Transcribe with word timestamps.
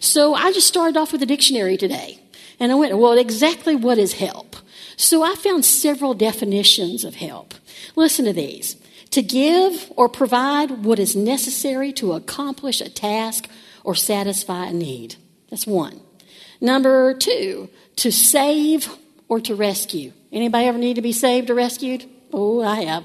So 0.00 0.34
I 0.34 0.52
just 0.52 0.66
started 0.66 0.96
off 0.96 1.12
with 1.12 1.22
a 1.22 1.26
dictionary 1.26 1.76
today. 1.76 2.20
And 2.58 2.72
I 2.72 2.74
went, 2.74 2.96
well, 2.96 3.18
exactly 3.18 3.74
what 3.74 3.98
is 3.98 4.14
help? 4.14 4.56
So 4.96 5.22
I 5.22 5.34
found 5.34 5.64
several 5.64 6.14
definitions 6.14 7.04
of 7.04 7.16
help. 7.16 7.54
Listen 7.96 8.24
to 8.26 8.32
these 8.32 8.76
to 9.10 9.22
give 9.22 9.92
or 9.96 10.08
provide 10.08 10.84
what 10.84 10.98
is 10.98 11.14
necessary 11.14 11.92
to 11.94 12.12
accomplish 12.12 12.80
a 12.80 12.88
task 12.88 13.48
or 13.82 13.94
satisfy 13.94 14.66
a 14.66 14.72
need. 14.72 15.16
That's 15.50 15.66
one. 15.66 16.00
Number 16.64 17.12
two, 17.12 17.68
to 17.96 18.10
save 18.10 18.88
or 19.28 19.38
to 19.38 19.54
rescue. 19.54 20.14
Anybody 20.32 20.64
ever 20.64 20.78
need 20.78 20.94
to 20.94 21.02
be 21.02 21.12
saved 21.12 21.50
or 21.50 21.54
rescued? 21.54 22.06
Oh, 22.32 22.62
I 22.62 22.84
have. 22.84 23.04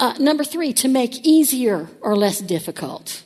Uh, 0.00 0.14
number 0.18 0.42
three, 0.42 0.72
to 0.72 0.88
make 0.88 1.24
easier 1.24 1.88
or 2.00 2.16
less 2.16 2.40
difficult. 2.40 3.22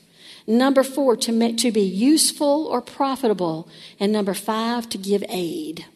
Number 0.46 0.82
four, 0.82 1.16
to, 1.16 1.32
make, 1.32 1.56
to 1.56 1.72
be 1.72 1.80
useful 1.80 2.66
or 2.66 2.82
profitable. 2.82 3.66
And 3.98 4.12
number 4.12 4.34
five, 4.34 4.90
to 4.90 4.98
give 4.98 5.24
aid. 5.30 5.86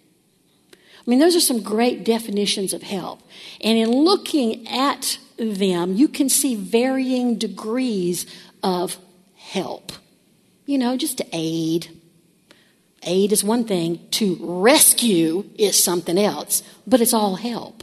I 0.73 1.03
mean, 1.05 1.19
those 1.19 1.37
are 1.37 1.41
some 1.41 1.63
great 1.63 2.03
definitions 2.03 2.73
of 2.73 2.83
help. 2.83 3.21
And 3.61 3.77
in 3.77 3.91
looking 3.91 4.67
at 4.69 5.19
them, 5.37 5.97
you 5.97 6.09
can 6.09 6.31
see 6.31 6.55
varying 6.55 7.37
degrees 7.37 8.25
of 8.63 8.97
help. 9.37 9.93
You 10.65 10.79
know, 10.79 10.97
just 10.97 11.19
to 11.19 11.27
aid. 11.35 12.00
Aid 13.03 13.33
is 13.33 13.43
one 13.43 13.65
thing, 13.65 14.01
to 14.13 14.37
rescue 14.41 15.45
is 15.57 15.83
something 15.83 16.19
else, 16.19 16.63
but 16.87 17.01
it's 17.01 17.15
all 17.15 17.37
help. 17.37 17.83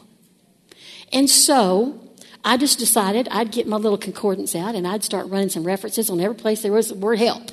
And 1.12 1.30
so 1.30 2.00
I 2.44 2.58
just 2.58 2.80
decided 2.80 3.28
I'd 3.32 3.52
get 3.52 3.68
my 3.68 3.78
little 3.78 3.98
concordance 3.98 4.56
out 4.56 4.76
and 4.76 4.88
I'd 4.88 5.04
start 5.04 5.28
running 5.28 5.50
some 5.50 5.64
references 5.64 6.10
on 6.10 6.20
every 6.20 6.36
place 6.36 6.62
there 6.62 6.72
was 6.72 6.90
the 6.90 6.96
word 6.96 7.20
help. 7.20 7.52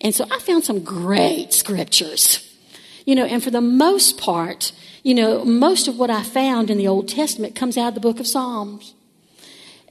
And 0.00 0.14
so 0.14 0.26
I 0.30 0.38
found 0.38 0.64
some 0.64 0.82
great 0.84 1.52
scriptures. 1.52 2.48
You 3.04 3.16
know, 3.16 3.24
and 3.24 3.42
for 3.42 3.50
the 3.50 3.60
most 3.60 4.18
part, 4.18 4.72
you 5.02 5.14
know, 5.14 5.44
most 5.44 5.88
of 5.88 5.98
what 5.98 6.10
I 6.10 6.22
found 6.22 6.70
in 6.70 6.78
the 6.78 6.86
Old 6.86 7.08
Testament 7.08 7.56
comes 7.56 7.76
out 7.76 7.88
of 7.88 7.94
the 7.94 8.00
book 8.00 8.20
of 8.20 8.26
Psalms. 8.26 8.94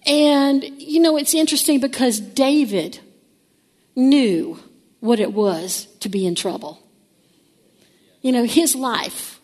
And, 0.05 0.63
you 0.63 0.99
know, 0.99 1.17
it's 1.17 1.33
interesting 1.33 1.79
because 1.79 2.19
David 2.19 2.99
knew 3.95 4.59
what 5.01 5.19
it 5.19 5.33
was 5.33 5.87
to 5.99 6.09
be 6.09 6.25
in 6.25 6.35
trouble. 6.35 6.79
You 8.21 8.31
know, 8.31 8.43
his 8.43 8.75
life, 8.75 9.39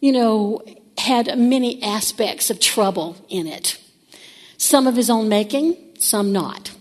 you 0.00 0.12
know, 0.12 0.62
had 0.98 1.38
many 1.38 1.82
aspects 1.82 2.50
of 2.50 2.60
trouble 2.60 3.16
in 3.28 3.46
it. 3.46 3.78
Some 4.56 4.86
of 4.86 4.96
his 4.96 5.10
own 5.10 5.28
making, 5.28 5.76
some 5.98 6.32
not. 6.32 6.72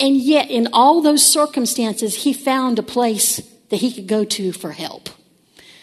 And 0.00 0.16
yet, 0.16 0.50
in 0.50 0.68
all 0.72 1.02
those 1.02 1.26
circumstances, 1.26 2.22
he 2.22 2.32
found 2.32 2.78
a 2.78 2.82
place 2.82 3.40
that 3.70 3.76
he 3.76 3.92
could 3.92 4.06
go 4.06 4.24
to 4.24 4.52
for 4.52 4.72
help. 4.72 5.08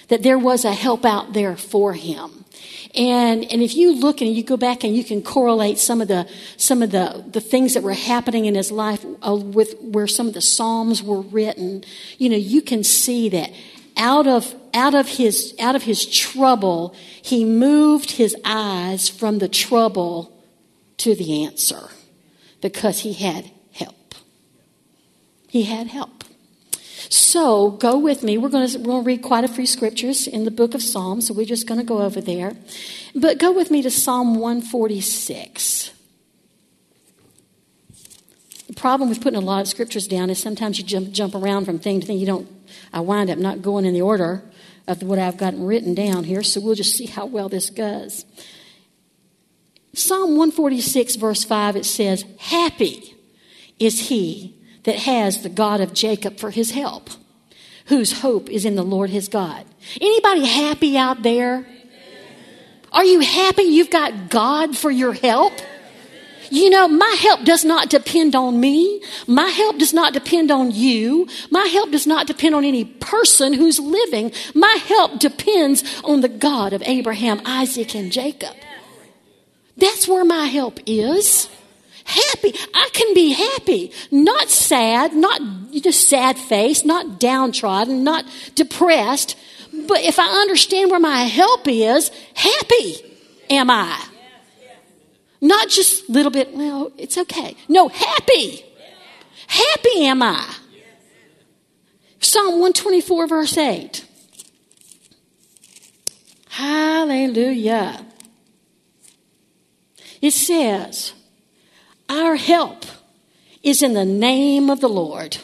That 0.07 0.23
there 0.23 0.37
was 0.37 0.65
a 0.65 0.73
help 0.73 1.03
out 1.03 1.33
there 1.33 1.57
for 1.57 1.93
him. 1.93 2.45
And, 2.95 3.43
and 3.51 3.61
if 3.61 3.75
you 3.75 3.93
look 3.93 4.21
and 4.21 4.33
you 4.33 4.43
go 4.43 4.55
back 4.55 4.83
and 4.83 4.95
you 4.95 5.03
can 5.03 5.21
correlate 5.21 5.77
some 5.79 6.01
of 6.01 6.07
the, 6.07 6.29
some 6.55 6.81
of 6.81 6.91
the, 6.91 7.25
the 7.29 7.41
things 7.41 7.73
that 7.73 7.83
were 7.83 7.93
happening 7.93 8.45
in 8.45 8.55
his 8.55 8.71
life 8.71 9.05
uh, 9.27 9.35
with 9.35 9.75
where 9.81 10.07
some 10.07 10.27
of 10.27 10.33
the 10.33 10.41
Psalms 10.41 11.03
were 11.03 11.21
written, 11.21 11.83
you 12.17 12.29
know, 12.29 12.37
you 12.37 12.61
can 12.61 12.83
see 12.83 13.27
that 13.29 13.51
out 13.97 14.27
of, 14.27 14.53
out 14.73 14.93
of 14.93 15.07
his, 15.07 15.55
out 15.59 15.75
of 15.75 15.83
his 15.83 16.05
trouble, 16.05 16.95
he 17.21 17.45
moved 17.45 18.11
his 18.11 18.35
eyes 18.43 19.09
from 19.09 19.39
the 19.39 19.47
trouble 19.47 20.31
to 20.97 21.15
the 21.15 21.43
answer 21.43 21.89
because 22.61 22.99
he 22.99 23.13
had 23.13 23.51
help. 23.73 24.15
He 25.47 25.63
had 25.63 25.87
help. 25.87 26.23
So 27.09 27.71
go 27.71 27.97
with 27.97 28.23
me. 28.23 28.37
We're 28.37 28.49
going 28.49 28.67
to 28.67 28.79
we'll 28.79 29.03
read 29.03 29.21
quite 29.21 29.43
a 29.43 29.47
few 29.47 29.65
scriptures 29.65 30.27
in 30.27 30.43
the 30.43 30.51
book 30.51 30.73
of 30.73 30.81
Psalms, 30.81 31.27
so 31.27 31.33
we're 31.33 31.45
just 31.45 31.67
going 31.67 31.79
to 31.79 31.85
go 31.85 31.99
over 31.99 32.19
there. 32.21 32.53
But 33.13 33.37
go 33.37 33.51
with 33.51 33.71
me 33.71 33.81
to 33.83 33.91
Psalm 33.91 34.35
146. 34.35 35.91
The 38.67 38.73
problem 38.73 39.09
with 39.09 39.21
putting 39.21 39.37
a 39.37 39.45
lot 39.45 39.61
of 39.61 39.67
scriptures 39.67 40.07
down 40.07 40.29
is 40.29 40.41
sometimes 40.41 40.79
you 40.79 40.83
jump, 40.83 41.11
jump 41.11 41.35
around 41.35 41.65
from 41.65 41.77
thing 41.77 41.99
to 41.99 42.07
thing. 42.07 42.17
You 42.17 42.25
don't, 42.25 42.47
I 42.93 43.01
wind 43.01 43.29
up 43.29 43.37
not 43.37 43.61
going 43.61 43.85
in 43.85 43.93
the 43.93 44.01
order 44.01 44.43
of 44.87 45.01
what 45.01 45.19
I've 45.19 45.37
gotten 45.37 45.65
written 45.65 45.93
down 45.93 46.23
here, 46.23 46.43
so 46.43 46.61
we'll 46.61 46.75
just 46.75 46.95
see 46.95 47.05
how 47.07 47.25
well 47.25 47.49
this 47.49 47.69
goes. 47.69 48.25
Psalm 49.93 50.31
146, 50.31 51.15
verse 51.15 51.43
5, 51.43 51.77
it 51.77 51.85
says, 51.85 52.25
Happy 52.37 53.15
is 53.79 54.09
he 54.09 54.55
that 54.83 54.97
has 54.97 55.41
the 55.41 55.49
God 55.49 55.81
of 55.81 55.93
Jacob 55.93 56.37
for 56.37 56.51
his 56.51 56.71
help, 56.71 57.09
whose 57.87 58.19
hope 58.19 58.49
is 58.49 58.65
in 58.65 58.75
the 58.75 58.83
Lord 58.83 59.09
his 59.09 59.27
God. 59.27 59.65
Anybody 59.99 60.45
happy 60.45 60.97
out 60.97 61.23
there? 61.23 61.65
Are 62.91 63.05
you 63.05 63.19
happy 63.19 63.63
you've 63.63 63.89
got 63.89 64.29
God 64.29 64.77
for 64.77 64.91
your 64.91 65.13
help? 65.13 65.53
You 66.51 66.69
know, 66.69 66.87
my 66.87 67.15
help 67.19 67.43
does 67.43 67.65
not 67.65 67.89
depend 67.89 68.35
on 68.35 68.59
me. 68.59 69.01
My 69.27 69.47
help 69.47 69.77
does 69.77 69.93
not 69.93 70.13
depend 70.13 70.51
on 70.51 70.71
you. 70.71 71.27
My 71.49 71.65
help 71.65 71.91
does 71.91 72.07
not 72.07 72.27
depend 72.27 72.55
on 72.55 72.63
any 72.63 72.85
person 72.85 73.53
who's 73.53 73.79
living. 73.79 74.31
My 74.53 74.77
help 74.87 75.19
depends 75.19 75.83
on 76.03 76.21
the 76.21 76.29
God 76.29 76.73
of 76.73 76.83
Abraham, 76.85 77.41
Isaac, 77.45 77.95
and 77.95 78.11
Jacob. 78.11 78.55
That's 79.77 80.07
where 80.07 80.25
my 80.25 80.45
help 80.45 80.79
is 80.85 81.49
happy. 82.05 82.53
I 82.73 82.89
can 82.93 83.13
be 83.13 83.33
happy, 83.33 83.91
not 84.11 84.49
sad, 84.49 85.13
not 85.13 85.41
just 85.71 86.07
sad 86.07 86.37
face, 86.37 86.85
not 86.85 87.19
downtrodden, 87.19 88.03
not 88.03 88.25
depressed. 88.53 89.35
But 89.87 90.01
if 90.01 90.19
I 90.19 90.27
understand 90.41 90.91
where 90.91 90.99
my 90.99 91.23
help 91.23 91.67
is, 91.67 92.09
happy 92.33 92.95
am 93.49 93.69
I. 93.69 94.01
Not 95.45 95.69
just 95.69 96.09
a 96.09 96.11
little 96.11 96.31
bit, 96.31 96.55
well, 96.55 96.91
it's 96.97 97.19
okay. 97.19 97.55
No, 97.69 97.87
happy. 97.87 98.65
Happy 99.45 100.05
am 100.05 100.23
I. 100.23 100.55
Psalm 102.19 102.53
124, 102.53 103.27
verse 103.27 103.55
8. 103.55 104.05
Hallelujah. 106.49 108.03
It 110.19 110.31
says, 110.31 111.13
our 112.09 112.35
help 112.37 112.83
is 113.61 113.83
in 113.83 113.93
the 113.93 114.05
name 114.05 114.71
of 114.71 114.81
the 114.81 114.89
Lord 114.89 115.37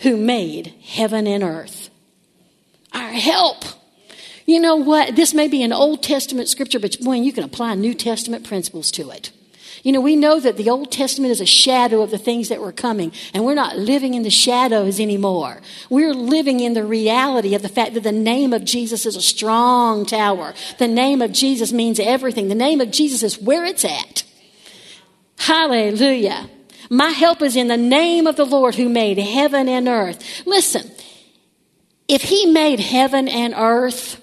who 0.00 0.16
made 0.16 0.74
heaven 0.82 1.28
and 1.28 1.44
earth. 1.44 1.88
Our 2.92 3.12
help. 3.12 3.64
You 4.46 4.60
know 4.60 4.76
what? 4.76 5.16
This 5.16 5.34
may 5.34 5.48
be 5.48 5.62
an 5.62 5.72
Old 5.72 6.02
Testament 6.02 6.48
scripture, 6.48 6.78
but 6.78 6.96
when 7.00 7.24
you 7.24 7.32
can 7.32 7.44
apply 7.44 7.74
New 7.74 7.94
Testament 7.94 8.46
principles 8.46 8.90
to 8.92 9.10
it. 9.10 9.32
You 9.82 9.92
know, 9.92 10.00
we 10.00 10.16
know 10.16 10.40
that 10.40 10.56
the 10.56 10.70
Old 10.70 10.90
Testament 10.90 11.32
is 11.32 11.40
a 11.40 11.46
shadow 11.46 12.02
of 12.02 12.10
the 12.10 12.18
things 12.18 12.48
that 12.48 12.60
were 12.60 12.72
coming, 12.72 13.12
and 13.34 13.44
we're 13.44 13.54
not 13.54 13.76
living 13.76 14.14
in 14.14 14.22
the 14.22 14.30
shadows 14.30 14.98
anymore. 14.98 15.60
We're 15.90 16.14
living 16.14 16.60
in 16.60 16.74
the 16.74 16.84
reality 16.84 17.54
of 17.54 17.62
the 17.62 17.68
fact 17.68 17.94
that 17.94 18.02
the 18.02 18.12
name 18.12 18.52
of 18.52 18.64
Jesus 18.64 19.04
is 19.04 19.16
a 19.16 19.22
strong 19.22 20.06
tower. 20.06 20.54
The 20.78 20.88
name 20.88 21.22
of 21.22 21.32
Jesus 21.32 21.72
means 21.72 22.00
everything. 22.00 22.48
The 22.48 22.54
name 22.54 22.80
of 22.80 22.90
Jesus 22.90 23.22
is 23.22 23.40
where 23.40 23.64
it's 23.64 23.84
at. 23.84 24.24
Hallelujah. 25.38 26.48
My 26.88 27.10
help 27.10 27.42
is 27.42 27.56
in 27.56 27.68
the 27.68 27.76
name 27.76 28.26
of 28.26 28.36
the 28.36 28.46
Lord 28.46 28.76
who 28.76 28.88
made 28.88 29.18
heaven 29.18 29.68
and 29.68 29.88
earth. 29.88 30.46
Listen, 30.46 30.90
if 32.08 32.22
He 32.22 32.46
made 32.46 32.80
heaven 32.80 33.28
and 33.28 33.54
earth, 33.56 34.20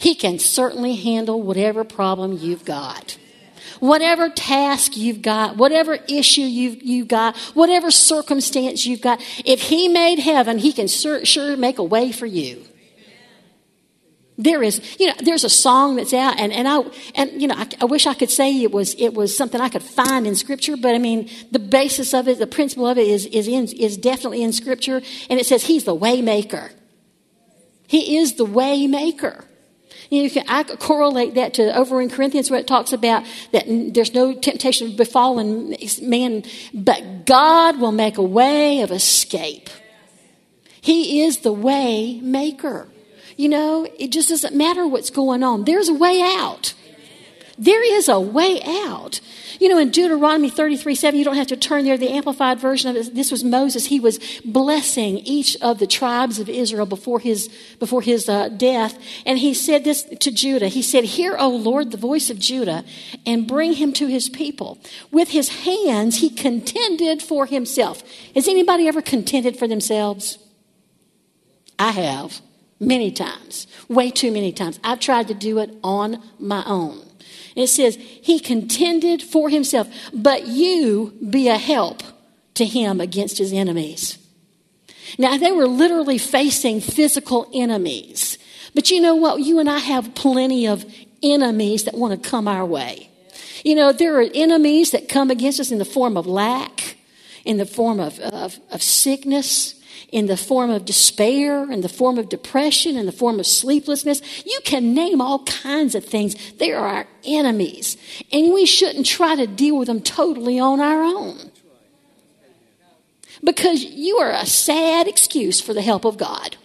He 0.00 0.14
can 0.14 0.38
certainly 0.38 0.96
handle 0.96 1.42
whatever 1.42 1.84
problem 1.84 2.38
you've 2.40 2.64
got. 2.64 3.18
Whatever 3.80 4.30
task 4.30 4.96
you've 4.96 5.20
got, 5.20 5.58
whatever 5.58 5.98
issue 6.08 6.40
you've, 6.40 6.82
you've 6.82 7.06
got, 7.06 7.36
whatever 7.52 7.90
circumstance 7.90 8.86
you've 8.86 9.02
got, 9.02 9.20
if 9.44 9.60
He 9.60 9.88
made 9.88 10.18
heaven, 10.18 10.58
He 10.58 10.72
can 10.72 10.88
sure, 10.88 11.26
sure 11.26 11.54
make 11.54 11.78
a 11.78 11.84
way 11.84 12.12
for 12.12 12.24
you. 12.24 12.64
There 14.38 14.62
is, 14.62 14.80
you 14.98 15.08
know, 15.08 15.12
there's 15.22 15.44
a 15.44 15.50
song 15.50 15.96
that's 15.96 16.14
out, 16.14 16.40
and, 16.40 16.50
and 16.50 16.66
I 16.66 16.80
and 17.14 17.42
you 17.42 17.46
know, 17.46 17.56
I, 17.56 17.68
I, 17.82 17.84
wish 17.84 18.06
I 18.06 18.14
could 18.14 18.30
say 18.30 18.62
it 18.62 18.72
was 18.72 18.94
it 18.94 19.12
was 19.12 19.36
something 19.36 19.60
I 19.60 19.68
could 19.68 19.82
find 19.82 20.26
in 20.26 20.34
Scripture, 20.34 20.78
but 20.78 20.94
I 20.94 20.98
mean, 20.98 21.28
the 21.50 21.58
basis 21.58 22.14
of 22.14 22.26
it, 22.26 22.38
the 22.38 22.46
principle 22.46 22.86
of 22.86 22.96
it 22.96 23.06
is 23.06 23.26
is 23.26 23.46
in 23.46 23.66
is 23.66 23.98
definitely 23.98 24.42
in 24.42 24.54
Scripture, 24.54 25.02
and 25.28 25.38
it 25.38 25.44
says 25.44 25.64
He's 25.64 25.84
the 25.84 25.94
way 25.94 26.22
maker. 26.22 26.70
He 27.86 28.16
is 28.16 28.36
the 28.36 28.46
way 28.46 28.86
maker. 28.86 29.44
You, 30.10 30.18
know, 30.18 30.24
you 30.24 30.30
can, 30.30 30.44
I 30.48 30.64
correlate 30.64 31.34
that 31.34 31.54
to 31.54 31.76
over 31.76 32.00
in 32.02 32.10
Corinthians 32.10 32.50
where 32.50 32.60
it 32.60 32.66
talks 32.66 32.92
about 32.92 33.24
that 33.52 33.64
there's 33.66 34.12
no 34.12 34.34
temptation 34.34 34.96
befallen 34.96 35.74
man, 36.02 36.42
but 36.74 37.24
God 37.26 37.80
will 37.80 37.92
make 37.92 38.18
a 38.18 38.22
way 38.22 38.82
of 38.82 38.90
escape. 38.90 39.70
He 40.80 41.22
is 41.22 41.38
the 41.38 41.52
way 41.52 42.20
maker. 42.20 42.88
You 43.36 43.48
know, 43.48 43.86
it 43.98 44.08
just 44.08 44.28
doesn't 44.28 44.54
matter 44.54 44.86
what's 44.86 45.10
going 45.10 45.42
on. 45.42 45.64
There's 45.64 45.88
a 45.88 45.94
way 45.94 46.20
out. 46.20 46.74
There 47.60 47.84
is 47.98 48.08
a 48.08 48.18
way 48.18 48.62
out. 48.64 49.20
You 49.60 49.68
know, 49.68 49.76
in 49.76 49.90
Deuteronomy 49.90 50.48
33 50.48 50.94
7, 50.94 51.18
you 51.18 51.26
don't 51.26 51.36
have 51.36 51.48
to 51.48 51.56
turn 51.58 51.84
there, 51.84 51.98
the 51.98 52.08
amplified 52.08 52.58
version 52.58 52.88
of 52.88 52.96
it. 52.96 53.14
This 53.14 53.30
was 53.30 53.44
Moses. 53.44 53.84
He 53.84 54.00
was 54.00 54.18
blessing 54.46 55.18
each 55.18 55.58
of 55.60 55.78
the 55.78 55.86
tribes 55.86 56.38
of 56.38 56.48
Israel 56.48 56.86
before 56.86 57.20
his, 57.20 57.50
before 57.78 58.00
his 58.00 58.30
uh, 58.30 58.48
death. 58.48 58.98
And 59.26 59.38
he 59.38 59.52
said 59.52 59.84
this 59.84 60.04
to 60.04 60.30
Judah 60.30 60.68
He 60.68 60.80
said, 60.80 61.04
Hear, 61.04 61.36
O 61.38 61.50
Lord, 61.50 61.90
the 61.90 61.98
voice 61.98 62.30
of 62.30 62.38
Judah, 62.38 62.82
and 63.26 63.46
bring 63.46 63.74
him 63.74 63.92
to 63.92 64.06
his 64.06 64.30
people. 64.30 64.78
With 65.10 65.28
his 65.28 65.50
hands, 65.64 66.16
he 66.16 66.30
contended 66.30 67.22
for 67.22 67.44
himself. 67.44 68.02
Has 68.34 68.48
anybody 68.48 68.88
ever 68.88 69.02
contended 69.02 69.58
for 69.58 69.68
themselves? 69.68 70.38
I 71.78 71.90
have. 71.90 72.40
Many 72.82 73.12
times. 73.12 73.66
Way 73.86 74.10
too 74.10 74.32
many 74.32 74.52
times. 74.52 74.80
I've 74.82 75.00
tried 75.00 75.28
to 75.28 75.34
do 75.34 75.58
it 75.58 75.76
on 75.84 76.22
my 76.38 76.64
own. 76.64 77.09
It 77.56 77.68
says, 77.68 77.96
He 77.96 78.40
contended 78.40 79.22
for 79.22 79.48
himself, 79.48 79.88
but 80.12 80.46
you 80.46 81.14
be 81.28 81.48
a 81.48 81.58
help 81.58 82.02
to 82.54 82.64
him 82.64 83.00
against 83.00 83.38
his 83.38 83.52
enemies. 83.52 84.18
Now, 85.18 85.36
they 85.36 85.52
were 85.52 85.66
literally 85.66 86.18
facing 86.18 86.80
physical 86.80 87.50
enemies. 87.52 88.38
But 88.74 88.90
you 88.90 89.00
know 89.00 89.16
what? 89.16 89.40
You 89.40 89.58
and 89.58 89.68
I 89.68 89.78
have 89.78 90.14
plenty 90.14 90.66
of 90.66 90.84
enemies 91.22 91.84
that 91.84 91.94
want 91.94 92.22
to 92.22 92.28
come 92.28 92.46
our 92.46 92.64
way. 92.64 93.10
You 93.64 93.74
know, 93.74 93.92
there 93.92 94.18
are 94.20 94.26
enemies 94.34 94.92
that 94.92 95.08
come 95.08 95.30
against 95.30 95.60
us 95.60 95.70
in 95.70 95.78
the 95.78 95.84
form 95.84 96.16
of 96.16 96.26
lack, 96.26 96.96
in 97.44 97.56
the 97.56 97.66
form 97.66 98.00
of, 98.00 98.18
of, 98.20 98.58
of 98.70 98.82
sickness, 98.82 99.74
in 100.12 100.26
the 100.26 100.36
form 100.36 100.70
of 100.70 100.84
despair, 100.84 101.70
in 101.70 101.80
the 101.82 101.88
form 101.88 102.18
of 102.18 102.28
depression, 102.28 102.96
in 102.96 103.06
the 103.06 103.12
form 103.12 103.38
of 103.38 103.46
sleeplessness. 103.46 104.44
You 104.44 104.60
can 104.64 104.94
name 104.94 105.20
all 105.20 105.44
kinds 105.44 105.94
of 105.94 106.04
things. 106.04 106.52
They 106.54 106.72
are 106.72 106.86
our 106.86 107.06
enemies. 107.24 107.96
And 108.32 108.52
we 108.52 108.66
shouldn't 108.66 109.06
try 109.06 109.36
to 109.36 109.46
deal 109.46 109.78
with 109.78 109.86
them 109.86 110.00
totally 110.00 110.58
on 110.58 110.80
our 110.80 111.02
own. 111.02 111.52
Because 113.42 113.84
you 113.84 114.16
are 114.18 114.32
a 114.32 114.46
sad 114.46 115.06
excuse 115.08 115.60
for 115.60 115.72
the 115.72 115.82
help 115.82 116.04
of 116.04 116.18
God. 116.18 116.56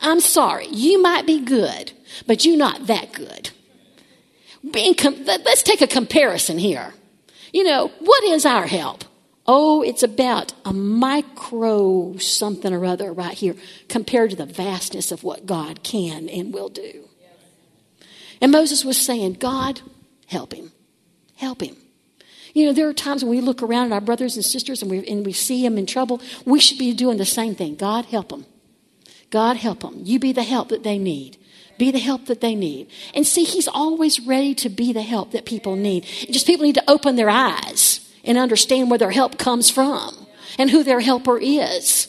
I'm 0.00 0.20
sorry. 0.20 0.68
You 0.68 1.02
might 1.02 1.26
be 1.26 1.40
good, 1.40 1.92
but 2.26 2.44
you're 2.44 2.56
not 2.56 2.86
that 2.86 3.12
good. 3.12 3.50
Com- 4.96 5.24
let's 5.24 5.62
take 5.62 5.82
a 5.82 5.86
comparison 5.86 6.58
here. 6.58 6.94
You 7.52 7.64
know, 7.64 7.88
what 7.98 8.24
is 8.24 8.46
our 8.46 8.66
help? 8.66 9.04
Oh, 9.46 9.82
it's 9.82 10.02
about 10.02 10.54
a 10.64 10.72
micro 10.72 12.16
something 12.16 12.72
or 12.72 12.84
other 12.84 13.12
right 13.12 13.36
here 13.36 13.56
compared 13.88 14.30
to 14.30 14.36
the 14.36 14.46
vastness 14.46 15.12
of 15.12 15.22
what 15.22 15.44
God 15.44 15.82
can 15.82 16.28
and 16.30 16.52
will 16.52 16.70
do. 16.70 17.08
And 18.40 18.50
Moses 18.50 18.84
was 18.84 18.98
saying, 18.98 19.34
God, 19.34 19.82
help 20.26 20.54
him. 20.54 20.72
Help 21.36 21.62
him. 21.62 21.76
You 22.54 22.66
know, 22.66 22.72
there 22.72 22.88
are 22.88 22.94
times 22.94 23.22
when 23.22 23.30
we 23.30 23.40
look 23.40 23.62
around 23.62 23.86
at 23.86 23.92
our 23.92 24.00
brothers 24.00 24.36
and 24.36 24.44
sisters 24.44 24.80
and 24.80 24.90
we, 24.90 25.06
and 25.06 25.26
we 25.26 25.32
see 25.32 25.62
them 25.62 25.76
in 25.76 25.86
trouble. 25.86 26.22
We 26.46 26.60
should 26.60 26.78
be 26.78 26.94
doing 26.94 27.18
the 27.18 27.26
same 27.26 27.54
thing. 27.54 27.74
God, 27.74 28.06
help 28.06 28.28
them. 28.28 28.46
God, 29.30 29.56
help 29.56 29.80
them. 29.80 30.00
You 30.04 30.18
be 30.20 30.32
the 30.32 30.44
help 30.44 30.68
that 30.68 30.84
they 30.84 30.96
need. 30.96 31.36
Be 31.76 31.90
the 31.90 31.98
help 31.98 32.26
that 32.26 32.40
they 32.40 32.54
need. 32.54 32.88
And 33.14 33.26
see, 33.26 33.42
He's 33.42 33.66
always 33.66 34.20
ready 34.20 34.54
to 34.54 34.68
be 34.68 34.92
the 34.92 35.02
help 35.02 35.32
that 35.32 35.44
people 35.44 35.74
need. 35.74 36.04
Just 36.04 36.46
people 36.46 36.64
need 36.64 36.76
to 36.76 36.88
open 36.88 37.16
their 37.16 37.28
eyes 37.28 38.03
and 38.24 38.38
understand 38.38 38.90
where 38.90 38.98
their 38.98 39.10
help 39.10 39.38
comes 39.38 39.70
from 39.70 40.26
and 40.58 40.70
who 40.70 40.82
their 40.82 41.00
helper 41.00 41.38
is. 41.38 42.08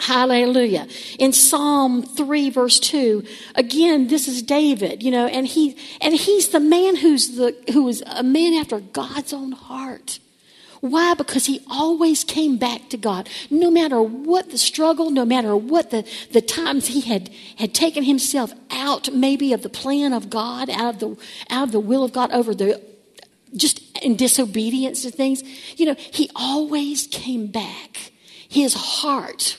Hallelujah. 0.00 0.86
In 1.18 1.32
Psalm 1.32 2.02
3 2.02 2.50
verse 2.50 2.78
2, 2.80 3.24
again, 3.54 4.08
this 4.08 4.28
is 4.28 4.42
David, 4.42 5.02
you 5.02 5.10
know, 5.10 5.26
and 5.26 5.46
he, 5.46 5.76
and 6.00 6.14
he's 6.14 6.48
the 6.48 6.60
man 6.60 6.96
who's 6.96 7.36
the, 7.36 7.56
who 7.72 7.88
is 7.88 8.02
a 8.06 8.22
man 8.22 8.54
after 8.54 8.80
God's 8.80 9.32
own 9.32 9.52
heart. 9.52 10.18
Why? 10.80 11.14
Because 11.14 11.46
he 11.46 11.60
always 11.70 12.24
came 12.24 12.58
back 12.58 12.90
to 12.90 12.98
God. 12.98 13.30
No 13.48 13.70
matter 13.70 14.02
what 14.02 14.50
the 14.50 14.58
struggle, 14.58 15.10
no 15.10 15.24
matter 15.24 15.56
what 15.56 15.90
the, 15.90 16.06
the 16.32 16.42
times 16.42 16.88
he 16.88 17.00
had, 17.00 17.30
had 17.56 17.72
taken 17.72 18.04
himself 18.04 18.52
out 18.70 19.10
maybe 19.10 19.54
of 19.54 19.62
the 19.62 19.70
plan 19.70 20.12
of 20.12 20.28
God, 20.28 20.68
out 20.68 20.94
of 20.94 21.00
the, 21.00 21.16
out 21.48 21.62
of 21.62 21.72
the 21.72 21.80
will 21.80 22.04
of 22.04 22.12
God 22.12 22.30
over 22.32 22.54
the 22.54 22.82
just 23.56 23.80
in 23.98 24.16
disobedience 24.16 25.02
to 25.02 25.10
things. 25.10 25.42
You 25.76 25.86
know, 25.86 25.96
he 25.98 26.30
always 26.34 27.06
came 27.06 27.46
back. 27.46 28.12
His 28.48 28.74
heart 28.74 29.58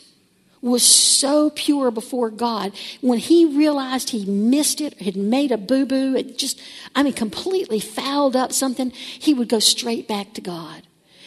was 0.61 0.83
so 0.83 1.51
pure 1.51 1.91
before 1.91 2.31
God. 2.31 2.73
When 3.01 3.19
he 3.19 3.45
realized 3.45 4.09
he 4.09 4.25
missed 4.25 4.81
it, 4.81 4.99
had 4.99 5.15
made 5.15 5.51
a 5.51 5.57
boo 5.57 5.85
boo, 5.85 6.15
it 6.15 6.37
just, 6.37 6.59
I 6.95 7.03
mean, 7.03 7.13
completely 7.13 7.79
fouled 7.79 8.35
up 8.35 8.51
something, 8.51 8.89
he 8.91 9.33
would 9.33 9.47
go 9.47 9.59
straight 9.59 10.07
back 10.07 10.33
to 10.33 10.41
God. 10.41 10.81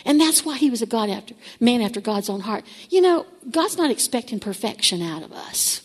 And 0.05 0.21
that's 0.21 0.45
why 0.45 0.57
he 0.57 0.71
was 0.71 0.83
a 0.83 0.87
God 0.87 1.11
after, 1.11 1.35
man 1.61 1.83
after 1.83 2.01
God's 2.01 2.29
own 2.29 2.41
heart. 2.41 2.65
You 2.91 3.01
know, 3.01 3.27
God's 3.51 3.77
not 3.77 3.91
expecting 3.91 4.41
perfection 4.41 5.03
out 5.03 5.23
of 5.23 5.33
us 5.33 5.83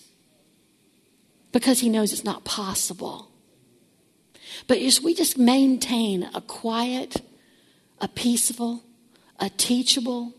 because 1.51 1.79
he 1.79 1.89
knows 1.89 2.12
it's 2.12 2.24
not 2.24 2.43
possible. 2.43 3.29
But 4.67 4.77
if 4.77 5.01
we 5.01 5.13
just 5.13 5.38
maintain 5.38 6.29
a 6.34 6.41
quiet, 6.41 7.22
a 8.00 8.08
peaceful, 8.08 8.84
a 9.39 9.50
teachable, 9.50 10.34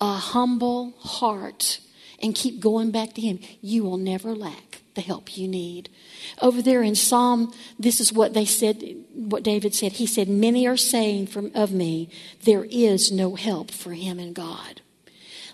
a 0.00 0.14
humble 0.14 0.92
heart 0.98 1.80
and 2.22 2.34
keep 2.34 2.60
going 2.60 2.90
back 2.90 3.14
to 3.14 3.20
Him, 3.20 3.38
you 3.60 3.84
will 3.84 3.96
never 3.96 4.34
lack 4.34 4.82
the 4.94 5.00
help 5.00 5.36
you 5.36 5.46
need. 5.48 5.88
Over 6.40 6.62
there 6.62 6.82
in 6.82 6.94
Psalm, 6.94 7.52
this 7.78 8.00
is 8.00 8.12
what 8.12 8.34
they 8.34 8.44
said, 8.44 9.04
what 9.14 9.42
David 9.42 9.74
said. 9.74 9.92
He 9.92 10.06
said, 10.06 10.28
Many 10.28 10.66
are 10.66 10.76
saying 10.76 11.28
from, 11.28 11.50
of 11.54 11.72
me, 11.72 12.10
there 12.44 12.64
is 12.64 13.12
no 13.12 13.34
help 13.34 13.70
for 13.70 13.92
him 13.92 14.18
in 14.18 14.32
God. 14.32 14.80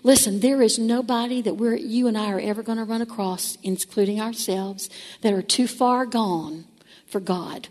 Listen, 0.03 0.39
there 0.39 0.61
is 0.61 0.79
nobody 0.79 1.41
that 1.41 1.55
we're, 1.55 1.75
you 1.75 2.07
and 2.07 2.17
I 2.17 2.31
are 2.31 2.39
ever 2.39 2.63
going 2.63 2.77
to 2.77 2.83
run 2.83 3.01
across, 3.01 3.57
including 3.63 4.21
ourselves, 4.21 4.89
that 5.21 5.33
are 5.33 5.41
too 5.41 5.67
far 5.67 6.05
gone 6.05 6.65
for 7.05 7.19
God. 7.19 7.67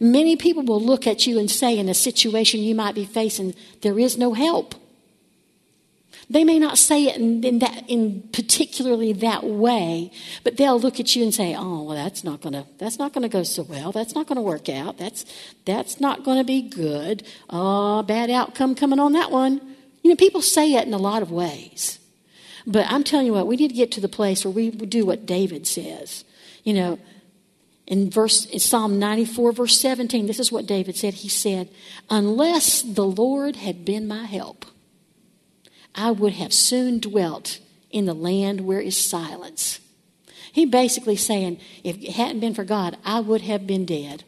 Many 0.00 0.36
people 0.36 0.62
will 0.64 0.80
look 0.80 1.06
at 1.06 1.26
you 1.26 1.38
and 1.38 1.50
say, 1.50 1.78
in 1.78 1.88
a 1.88 1.94
situation 1.94 2.60
you 2.60 2.74
might 2.74 2.94
be 2.94 3.04
facing, 3.04 3.54
there 3.82 3.98
is 3.98 4.18
no 4.18 4.34
help. 4.34 4.74
They 6.28 6.42
may 6.42 6.58
not 6.58 6.76
say 6.76 7.04
it 7.04 7.16
in, 7.16 7.44
in, 7.44 7.60
that, 7.60 7.84
in 7.88 8.22
particularly 8.32 9.12
that 9.14 9.44
way, 9.44 10.10
but 10.42 10.56
they'll 10.56 10.80
look 10.80 10.98
at 10.98 11.14
you 11.14 11.22
and 11.22 11.32
say, 11.32 11.54
"Oh, 11.54 11.82
well, 11.84 11.94
that's 11.94 12.24
not 12.24 12.40
gonna 12.40 12.66
that's 12.78 12.98
not 12.98 13.12
gonna 13.12 13.28
go 13.28 13.44
so 13.44 13.62
well. 13.62 13.92
That's 13.92 14.14
not 14.14 14.26
gonna 14.26 14.42
work 14.42 14.68
out. 14.68 14.98
That's 14.98 15.24
that's 15.64 16.00
not 16.00 16.24
gonna 16.24 16.42
be 16.42 16.62
good. 16.62 17.22
Oh, 17.48 18.02
bad 18.02 18.28
outcome 18.28 18.74
coming 18.74 18.98
on 18.98 19.12
that 19.12 19.30
one." 19.30 19.60
You 20.02 20.10
know, 20.10 20.16
people 20.16 20.42
say 20.42 20.74
it 20.74 20.86
in 20.86 20.94
a 20.94 20.98
lot 20.98 21.22
of 21.22 21.30
ways, 21.30 22.00
but 22.66 22.86
I'm 22.90 23.04
telling 23.04 23.26
you 23.26 23.32
what, 23.32 23.46
we 23.46 23.54
need 23.54 23.68
to 23.68 23.74
get 23.74 23.92
to 23.92 24.00
the 24.00 24.08
place 24.08 24.44
where 24.44 24.52
we 24.52 24.70
do 24.70 25.06
what 25.06 25.26
David 25.26 25.64
says. 25.64 26.24
You 26.64 26.74
know, 26.74 26.98
in 27.86 28.10
verse 28.10 28.46
in 28.46 28.58
Psalm 28.58 28.98
94 28.98 29.52
verse 29.52 29.80
17 29.80 30.26
this 30.26 30.40
is 30.40 30.52
what 30.52 30.66
David 30.66 30.96
said 30.96 31.14
he 31.14 31.28
said 31.28 31.68
unless 32.10 32.82
the 32.82 33.06
Lord 33.06 33.56
had 33.56 33.84
been 33.84 34.08
my 34.08 34.24
help 34.24 34.66
I 35.94 36.10
would 36.10 36.34
have 36.34 36.52
soon 36.52 36.98
dwelt 36.98 37.60
in 37.90 38.06
the 38.06 38.14
land 38.14 38.62
where 38.62 38.80
is 38.80 38.96
silence 38.96 39.80
he 40.52 40.66
basically 40.66 41.16
saying 41.16 41.60
if 41.84 41.96
it 42.02 42.12
hadn't 42.12 42.40
been 42.40 42.54
for 42.54 42.64
God 42.64 42.96
I 43.04 43.20
would 43.20 43.42
have 43.42 43.66
been 43.66 43.84
dead 43.84 44.24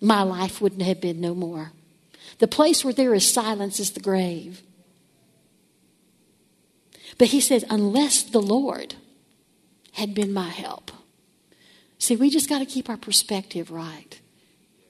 my 0.00 0.22
life 0.22 0.60
wouldn't 0.60 0.82
have 0.82 1.00
been 1.00 1.20
no 1.20 1.34
more 1.34 1.72
The 2.40 2.48
place 2.48 2.84
where 2.84 2.94
there 2.94 3.14
is 3.14 3.30
silence 3.30 3.78
is 3.78 3.90
the 3.90 4.00
grave. 4.00 4.62
But 7.18 7.28
he 7.28 7.40
says, 7.40 7.64
unless 7.68 8.22
the 8.22 8.40
Lord 8.40 8.94
had 9.92 10.14
been 10.14 10.32
my 10.32 10.48
help. 10.48 10.90
See, 12.00 12.16
we 12.16 12.30
just 12.30 12.48
got 12.48 12.60
to 12.60 12.66
keep 12.66 12.88
our 12.88 12.96
perspective 12.96 13.70
right. 13.70 14.18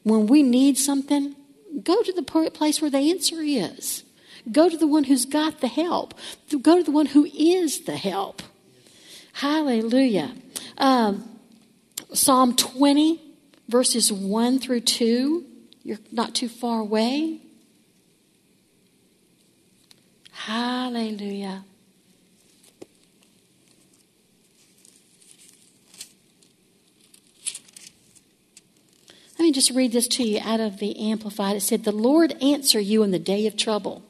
When 0.05 0.29
we 0.29 0.45
need 0.45 0.79
something, 0.79 1.35
go 1.83 2.03
to 2.03 2.13
the 2.13 2.23
place 2.23 2.81
where 2.81 2.91
the 2.91 3.11
answer 3.11 3.43
is. 3.43 4.05
Go 4.51 4.69
to 4.69 4.77
the 4.77 4.87
one 4.87 5.05
who's 5.05 5.25
got 5.25 5.61
the 5.61 5.69
help. 5.69 6.15
Go 6.63 6.79
to 6.79 6.85
the 6.85 6.93
one 6.93 7.07
who 7.07 7.25
is 7.27 7.81
the 7.81 7.97
help. 7.97 8.43
Hallelujah. 9.35 10.33
Um, 10.79 11.29
Psalm 12.13 12.55
20, 12.55 13.21
verses 13.69 14.13
1 14.13 14.61
through 14.61 14.81
2. 14.81 15.45
You're 15.83 15.99
not 16.13 16.37
too 16.37 16.49
far 16.49 16.79
away. 16.79 17.41
Hallelujah. 20.31 21.65
Just 29.53 29.71
read 29.71 29.93
this 29.93 30.09
to 30.09 30.23
you 30.23 30.41
out 30.43 30.61
of 30.61 30.79
the 30.79 30.99
Amplified. 30.99 31.57
It 31.57 31.61
said, 31.61 31.85
The 31.85 31.93
Lord 31.93 32.33
answer 32.43 32.81
you 32.81 33.03
in 33.03 33.11
the 33.11 33.19
day 33.19 33.47
of 33.47 33.57
trouble. 33.57 34.03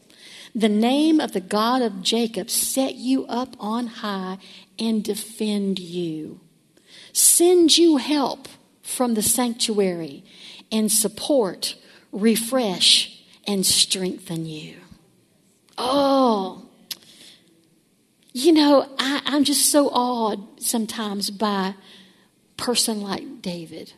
The 0.54 0.68
name 0.68 1.20
of 1.20 1.32
the 1.32 1.40
God 1.40 1.82
of 1.82 2.02
Jacob 2.02 2.50
set 2.50 2.96
you 2.96 3.24
up 3.26 3.54
on 3.60 3.86
high 3.86 4.38
and 4.78 5.04
defend 5.04 5.78
you. 5.78 6.40
Send 7.12 7.78
you 7.78 7.98
help 7.98 8.48
from 8.82 9.14
the 9.14 9.22
sanctuary 9.22 10.24
and 10.72 10.90
support, 10.90 11.76
refresh, 12.12 13.22
and 13.46 13.64
strengthen 13.64 14.46
you. 14.46 14.76
Oh, 15.78 16.66
you 18.32 18.52
know, 18.52 18.88
I, 18.98 19.22
I'm 19.26 19.44
just 19.44 19.70
so 19.70 19.88
awed 19.88 20.62
sometimes 20.62 21.30
by 21.30 21.74
person 22.56 23.00
like 23.00 23.42
David 23.42 23.94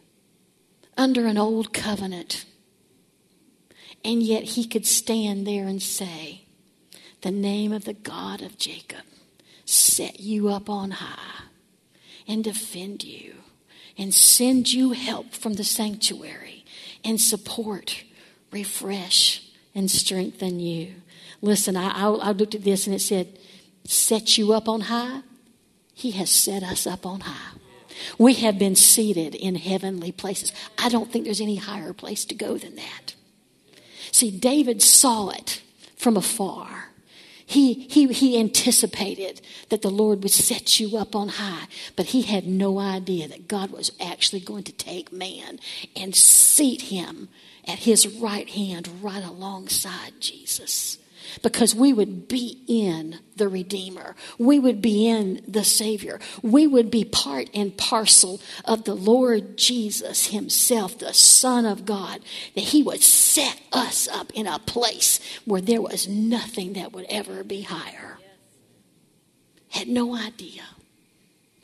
under 0.96 1.26
an 1.26 1.38
old 1.38 1.72
covenant. 1.72 2.44
And 4.04 4.22
yet 4.22 4.42
he 4.42 4.66
could 4.66 4.86
stand 4.86 5.46
there 5.46 5.66
and 5.66 5.82
say, 5.82 6.42
The 7.20 7.30
name 7.30 7.72
of 7.72 7.84
the 7.84 7.94
God 7.94 8.42
of 8.42 8.58
Jacob 8.58 9.02
set 9.64 10.20
you 10.20 10.48
up 10.48 10.68
on 10.68 10.92
high 10.92 11.44
and 12.26 12.42
defend 12.42 13.04
you 13.04 13.34
and 13.96 14.12
send 14.12 14.72
you 14.72 14.92
help 14.92 15.32
from 15.32 15.54
the 15.54 15.64
sanctuary 15.64 16.64
and 17.04 17.20
support, 17.20 18.04
refresh, 18.50 19.48
and 19.74 19.90
strengthen 19.90 20.60
you. 20.60 20.94
Listen, 21.40 21.76
I, 21.76 21.90
I, 21.90 22.08
I 22.08 22.30
looked 22.32 22.54
at 22.54 22.64
this 22.64 22.86
and 22.86 22.94
it 22.94 23.00
said, 23.00 23.38
Set 23.84 24.38
you 24.38 24.52
up 24.52 24.68
on 24.68 24.82
high. 24.82 25.22
He 25.92 26.12
has 26.12 26.30
set 26.30 26.62
us 26.62 26.86
up 26.86 27.04
on 27.04 27.20
high. 27.20 27.58
We 28.18 28.34
have 28.34 28.58
been 28.58 28.76
seated 28.76 29.34
in 29.34 29.54
heavenly 29.54 30.12
places. 30.12 30.52
I 30.78 30.88
don't 30.88 31.10
think 31.10 31.24
there's 31.24 31.40
any 31.40 31.56
higher 31.56 31.92
place 31.92 32.24
to 32.26 32.34
go 32.34 32.58
than 32.58 32.76
that. 32.76 33.14
See, 34.10 34.30
David 34.30 34.82
saw 34.82 35.30
it 35.30 35.62
from 35.96 36.16
afar. 36.16 36.90
He, 37.44 37.74
he, 37.74 38.06
he 38.12 38.38
anticipated 38.38 39.42
that 39.68 39.82
the 39.82 39.90
Lord 39.90 40.22
would 40.22 40.32
set 40.32 40.80
you 40.80 40.96
up 40.96 41.14
on 41.14 41.28
high, 41.28 41.66
but 41.96 42.06
he 42.06 42.22
had 42.22 42.46
no 42.46 42.78
idea 42.78 43.28
that 43.28 43.48
God 43.48 43.70
was 43.70 43.90
actually 44.00 44.40
going 44.40 44.64
to 44.64 44.72
take 44.72 45.12
man 45.12 45.58
and 45.94 46.14
seat 46.14 46.82
him 46.82 47.28
at 47.66 47.80
his 47.80 48.08
right 48.08 48.48
hand 48.48 48.88
right 49.02 49.24
alongside 49.24 50.14
Jesus 50.20 50.98
because 51.42 51.74
we 51.74 51.92
would 51.92 52.28
be 52.28 52.62
in 52.66 53.18
the 53.36 53.48
Redeemer. 53.48 54.14
We 54.38 54.58
would 54.58 54.82
be 54.82 55.08
in 55.08 55.42
the 55.46 55.64
Savior. 55.64 56.20
We 56.42 56.66
would 56.66 56.90
be 56.90 57.04
part 57.04 57.48
and 57.54 57.76
parcel 57.76 58.40
of 58.64 58.84
the 58.84 58.94
Lord 58.94 59.56
Jesus 59.56 60.28
Himself, 60.28 60.98
the 60.98 61.14
Son 61.14 61.66
of 61.66 61.84
God, 61.84 62.20
that 62.54 62.64
He 62.64 62.82
would 62.82 63.02
set 63.02 63.60
us 63.72 64.08
up 64.08 64.30
in 64.32 64.46
a 64.46 64.58
place 64.58 65.20
where 65.44 65.60
there 65.60 65.82
was 65.82 66.08
nothing 66.08 66.74
that 66.74 66.92
would 66.92 67.06
ever 67.08 67.42
be 67.42 67.62
higher. 67.62 68.18
Had 69.70 69.88
no 69.88 70.14
idea. 70.14 70.62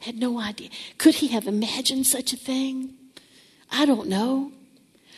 Had 0.00 0.18
no 0.18 0.40
idea. 0.40 0.70
Could 0.96 1.16
He 1.16 1.28
have 1.28 1.46
imagined 1.46 2.06
such 2.06 2.32
a 2.32 2.36
thing? 2.36 2.94
I 3.70 3.84
don't 3.84 4.08
know. 4.08 4.52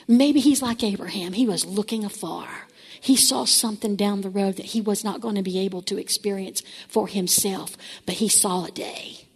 Maybe 0.09 0.40
He's 0.40 0.62
like 0.62 0.82
Abraham, 0.82 1.35
He 1.35 1.47
was 1.47 1.64
looking 1.64 2.04
afar 2.04 2.66
he 3.00 3.16
saw 3.16 3.45
something 3.45 3.97
down 3.97 4.21
the 4.21 4.30
road 4.30 4.57
that 4.57 4.66
he 4.66 4.80
was 4.80 5.02
not 5.02 5.21
going 5.21 5.35
to 5.37 5.42
be 5.42 5.59
able 5.59 5.83
to 5.83 5.99
experience 5.99 6.62
for 6.88 7.09
himself, 7.09 7.76
but 8.07 8.16
he 8.16 8.28
saw 8.28 8.66
a 8.66 8.71
day. 8.71 9.26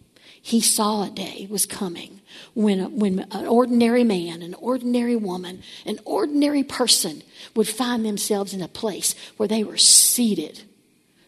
He 0.41 0.61
saw 0.61 1.03
a 1.03 1.09
day 1.09 1.47
was 1.49 1.65
coming 1.65 2.21
when, 2.53 2.99
when 2.99 3.25
an 3.31 3.47
ordinary 3.47 4.03
man, 4.03 4.43
an 4.43 4.53
ordinary 4.55 5.15
woman, 5.15 5.63
an 5.85 5.99
ordinary 6.05 6.63
person 6.63 7.23
would 7.55 7.67
find 7.67 8.05
themselves 8.05 8.53
in 8.53 8.61
a 8.61 8.67
place 8.67 9.15
where 9.37 9.47
they 9.47 9.63
were 9.63 9.77
seated 9.77 10.61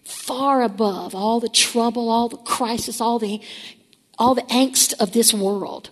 far 0.04 0.62
above 0.62 1.14
all 1.14 1.40
the 1.40 1.50
trouble, 1.50 2.10
all 2.10 2.30
the 2.30 2.38
crisis, 2.38 3.02
all 3.02 3.20
the, 3.20 3.42
all 4.18 4.36
the 4.36 4.42
angst 4.44 4.94
of 5.00 5.12
this 5.12 5.34
world, 5.34 5.90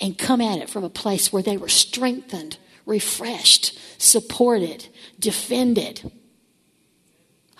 and 0.00 0.18
come 0.18 0.40
at 0.40 0.58
it 0.58 0.70
from 0.70 0.84
a 0.84 0.90
place 0.90 1.32
where 1.32 1.42
they 1.42 1.56
were 1.56 1.68
strengthened, 1.68 2.58
refreshed, 2.86 3.78
supported, 3.98 4.88
defended. 5.18 6.10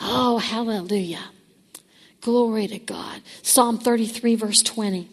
Oh, 0.00 0.38
hallelujah. 0.38 1.30
Glory 2.20 2.66
to 2.68 2.78
God. 2.78 3.20
Psalm 3.42 3.78
33, 3.78 4.36
verse 4.36 4.62
20. 4.62 5.08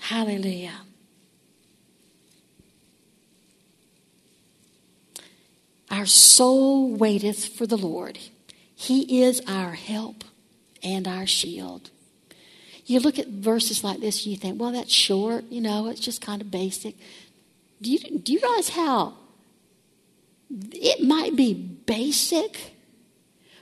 Hallelujah. 0.00 0.80
Our 5.90 6.06
soul 6.06 6.94
waiteth 6.94 7.46
for 7.46 7.66
the 7.66 7.78
Lord. 7.78 8.18
He 8.74 9.22
is 9.22 9.40
our 9.46 9.72
help 9.72 10.24
and 10.82 11.06
our 11.06 11.26
shield. 11.26 11.90
You 12.86 13.00
look 13.00 13.18
at 13.18 13.28
verses 13.28 13.82
like 13.82 14.00
this, 14.00 14.24
and 14.24 14.32
you 14.32 14.36
think, 14.36 14.60
well, 14.60 14.72
that's 14.72 14.92
short, 14.92 15.44
you 15.50 15.60
know, 15.60 15.88
it's 15.88 16.00
just 16.00 16.20
kind 16.20 16.42
of 16.42 16.50
basic. 16.50 16.96
Do 17.80 17.90
you, 17.90 17.98
do 18.18 18.32
you 18.32 18.40
realize 18.40 18.70
how 18.70 19.14
it 20.72 21.02
might 21.02 21.36
be 21.36 21.54
basic, 21.54 22.74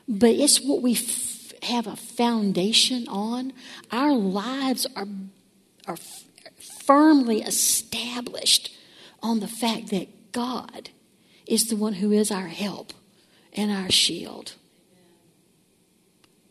but 0.09 0.31
it's 0.31 0.61
what 0.61 0.83
we 0.83 0.95
f- 0.95 1.53
have 1.63 1.87
a 1.87 1.97
foundation 1.97 3.07
on. 3.09 3.53
Our 3.91 4.13
lives 4.13 4.87
are, 4.97 5.07
are 5.87 5.95
f- 5.95 6.25
firmly 6.85 7.43
established 7.43 8.77
on 9.23 9.41
the 9.41 9.49
fact 9.49 9.89
that 9.91 10.33
God 10.33 10.91
is 11.47 11.69
the 11.69 11.77
one 11.77 11.95
who 11.95 12.13
is 12.13 12.31
our 12.31 12.49
help 12.49 12.93
and 13.53 13.71
our 13.71 13.91
shield. 13.91 14.55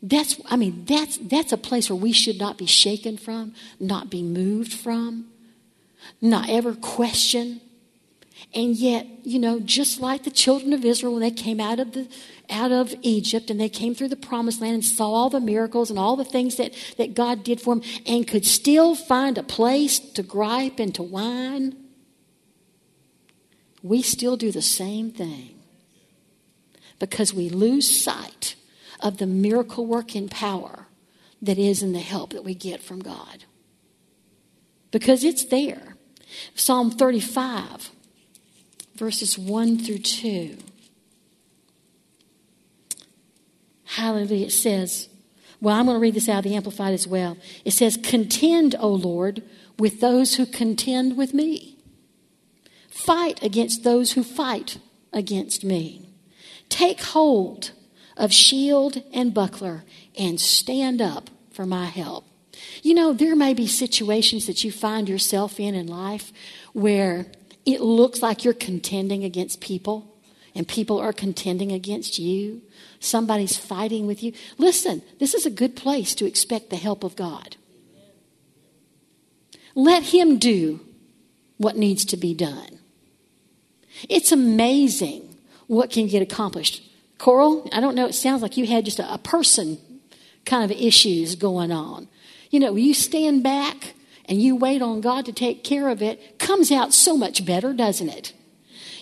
That's, 0.01 0.39
I 0.45 0.55
mean, 0.55 0.85
that's, 0.85 1.17
that's 1.17 1.51
a 1.51 1.57
place 1.57 1.89
where 1.89 1.99
we 1.99 2.11
should 2.11 2.39
not 2.39 2.57
be 2.57 2.65
shaken 2.65 3.17
from, 3.17 3.53
not 3.79 4.09
be 4.09 4.23
moved 4.23 4.73
from, 4.73 5.27
not 6.19 6.49
ever 6.49 6.73
question 6.73 7.61
and 8.53 8.75
yet, 8.75 9.07
you 9.23 9.39
know, 9.39 9.59
just 9.59 10.01
like 10.01 10.23
the 10.23 10.31
children 10.31 10.73
of 10.73 10.83
Israel 10.83 11.13
when 11.13 11.21
they 11.21 11.31
came 11.31 11.59
out 11.59 11.79
of 11.79 11.93
the 11.93 12.07
out 12.49 12.71
of 12.71 12.93
Egypt 13.01 13.49
and 13.49 13.61
they 13.61 13.69
came 13.69 13.95
through 13.95 14.09
the 14.09 14.15
promised 14.17 14.59
land 14.59 14.73
and 14.73 14.83
saw 14.83 15.09
all 15.09 15.29
the 15.29 15.39
miracles 15.39 15.89
and 15.89 15.97
all 15.97 16.17
the 16.17 16.25
things 16.25 16.57
that, 16.57 16.73
that 16.97 17.13
God 17.13 17.45
did 17.45 17.61
for 17.61 17.75
them 17.75 17.83
and 18.05 18.27
could 18.27 18.45
still 18.45 18.93
find 18.93 19.37
a 19.37 19.43
place 19.43 19.99
to 19.99 20.21
gripe 20.21 20.77
and 20.77 20.93
to 20.95 21.03
whine, 21.03 21.77
we 23.81 24.01
still 24.01 24.35
do 24.35 24.51
the 24.51 24.61
same 24.61 25.11
thing. 25.11 25.57
Because 26.99 27.33
we 27.33 27.49
lose 27.49 28.03
sight 28.03 28.55
of 29.01 29.17
the 29.17 29.27
miracle 29.27 29.85
working 29.85 30.29
power 30.29 30.87
that 31.41 31.57
is 31.57 31.81
in 31.81 31.93
the 31.93 31.99
help 31.99 32.33
that 32.33 32.43
we 32.43 32.53
get 32.53 32.81
from 32.81 32.99
God. 32.99 33.45
Because 34.91 35.23
it's 35.23 35.45
there. 35.45 35.95
Psalm 36.55 36.91
35 36.91 37.91
verses 39.01 39.35
1 39.35 39.79
through 39.79 39.97
2. 39.97 40.57
Hallelujah. 43.85 44.45
It 44.45 44.51
says, 44.51 45.09
well, 45.59 45.75
I'm 45.75 45.85
going 45.85 45.95
to 45.95 46.01
read 46.01 46.13
this 46.13 46.29
out 46.29 46.39
of 46.39 46.43
the 46.43 46.55
Amplified 46.55 46.93
as 46.93 47.07
well. 47.07 47.35
It 47.65 47.71
says, 47.71 47.97
Contend, 47.97 48.75
O 48.79 48.89
Lord, 48.89 49.41
with 49.79 50.01
those 50.01 50.35
who 50.35 50.45
contend 50.45 51.17
with 51.17 51.33
me. 51.33 51.77
Fight 52.89 53.41
against 53.41 53.83
those 53.83 54.13
who 54.13 54.23
fight 54.23 54.77
against 55.11 55.63
me. 55.63 56.07
Take 56.69 57.01
hold 57.01 57.71
of 58.21 58.31
shield 58.31 59.01
and 59.11 59.33
buckler 59.33 59.83
and 60.15 60.39
stand 60.39 61.01
up 61.01 61.31
for 61.51 61.65
my 61.65 61.87
help. 61.87 62.23
You 62.83 62.93
know, 62.93 63.13
there 63.13 63.35
may 63.35 63.55
be 63.55 63.65
situations 63.65 64.45
that 64.45 64.63
you 64.63 64.71
find 64.71 65.09
yourself 65.09 65.59
in 65.59 65.73
in 65.73 65.87
life 65.87 66.31
where 66.73 67.25
it 67.65 67.81
looks 67.81 68.21
like 68.21 68.43
you're 68.43 68.53
contending 68.53 69.23
against 69.23 69.59
people 69.59 70.07
and 70.53 70.67
people 70.67 70.99
are 70.99 71.13
contending 71.13 71.71
against 71.71 72.19
you, 72.19 72.61
somebody's 72.99 73.57
fighting 73.57 74.05
with 74.05 74.21
you, 74.21 74.33
listen, 74.59 75.01
this 75.17 75.33
is 75.33 75.47
a 75.47 75.49
good 75.49 75.75
place 75.75 76.13
to 76.13 76.27
expect 76.27 76.69
the 76.69 76.75
help 76.75 77.03
of 77.03 77.15
God. 77.15 77.55
Let 79.73 80.03
Him 80.03 80.37
do 80.37 80.81
what 81.57 81.75
needs 81.75 82.05
to 82.05 82.17
be 82.17 82.35
done. 82.35 82.77
It's 84.09 84.31
amazing 84.31 85.35
what 85.65 85.89
can 85.89 86.05
get 86.05 86.21
accomplished. 86.21 86.83
Coral, 87.21 87.69
I 87.71 87.79
don't 87.81 87.93
know, 87.93 88.07
it 88.07 88.15
sounds 88.15 88.41
like 88.41 88.57
you 88.57 88.65
had 88.65 88.83
just 88.83 88.97
a, 88.97 89.13
a 89.13 89.19
person 89.19 89.77
kind 90.43 90.63
of 90.63 90.75
issues 90.75 91.35
going 91.35 91.71
on. 91.71 92.07
You 92.49 92.59
know, 92.59 92.75
you 92.75 92.95
stand 92.95 93.43
back 93.43 93.93
and 94.25 94.41
you 94.41 94.55
wait 94.55 94.81
on 94.81 95.01
God 95.01 95.27
to 95.27 95.31
take 95.31 95.63
care 95.63 95.89
of 95.89 96.01
it, 96.01 96.39
comes 96.39 96.71
out 96.71 96.95
so 96.95 97.15
much 97.15 97.45
better, 97.45 97.73
doesn't 97.73 98.09
it? 98.09 98.33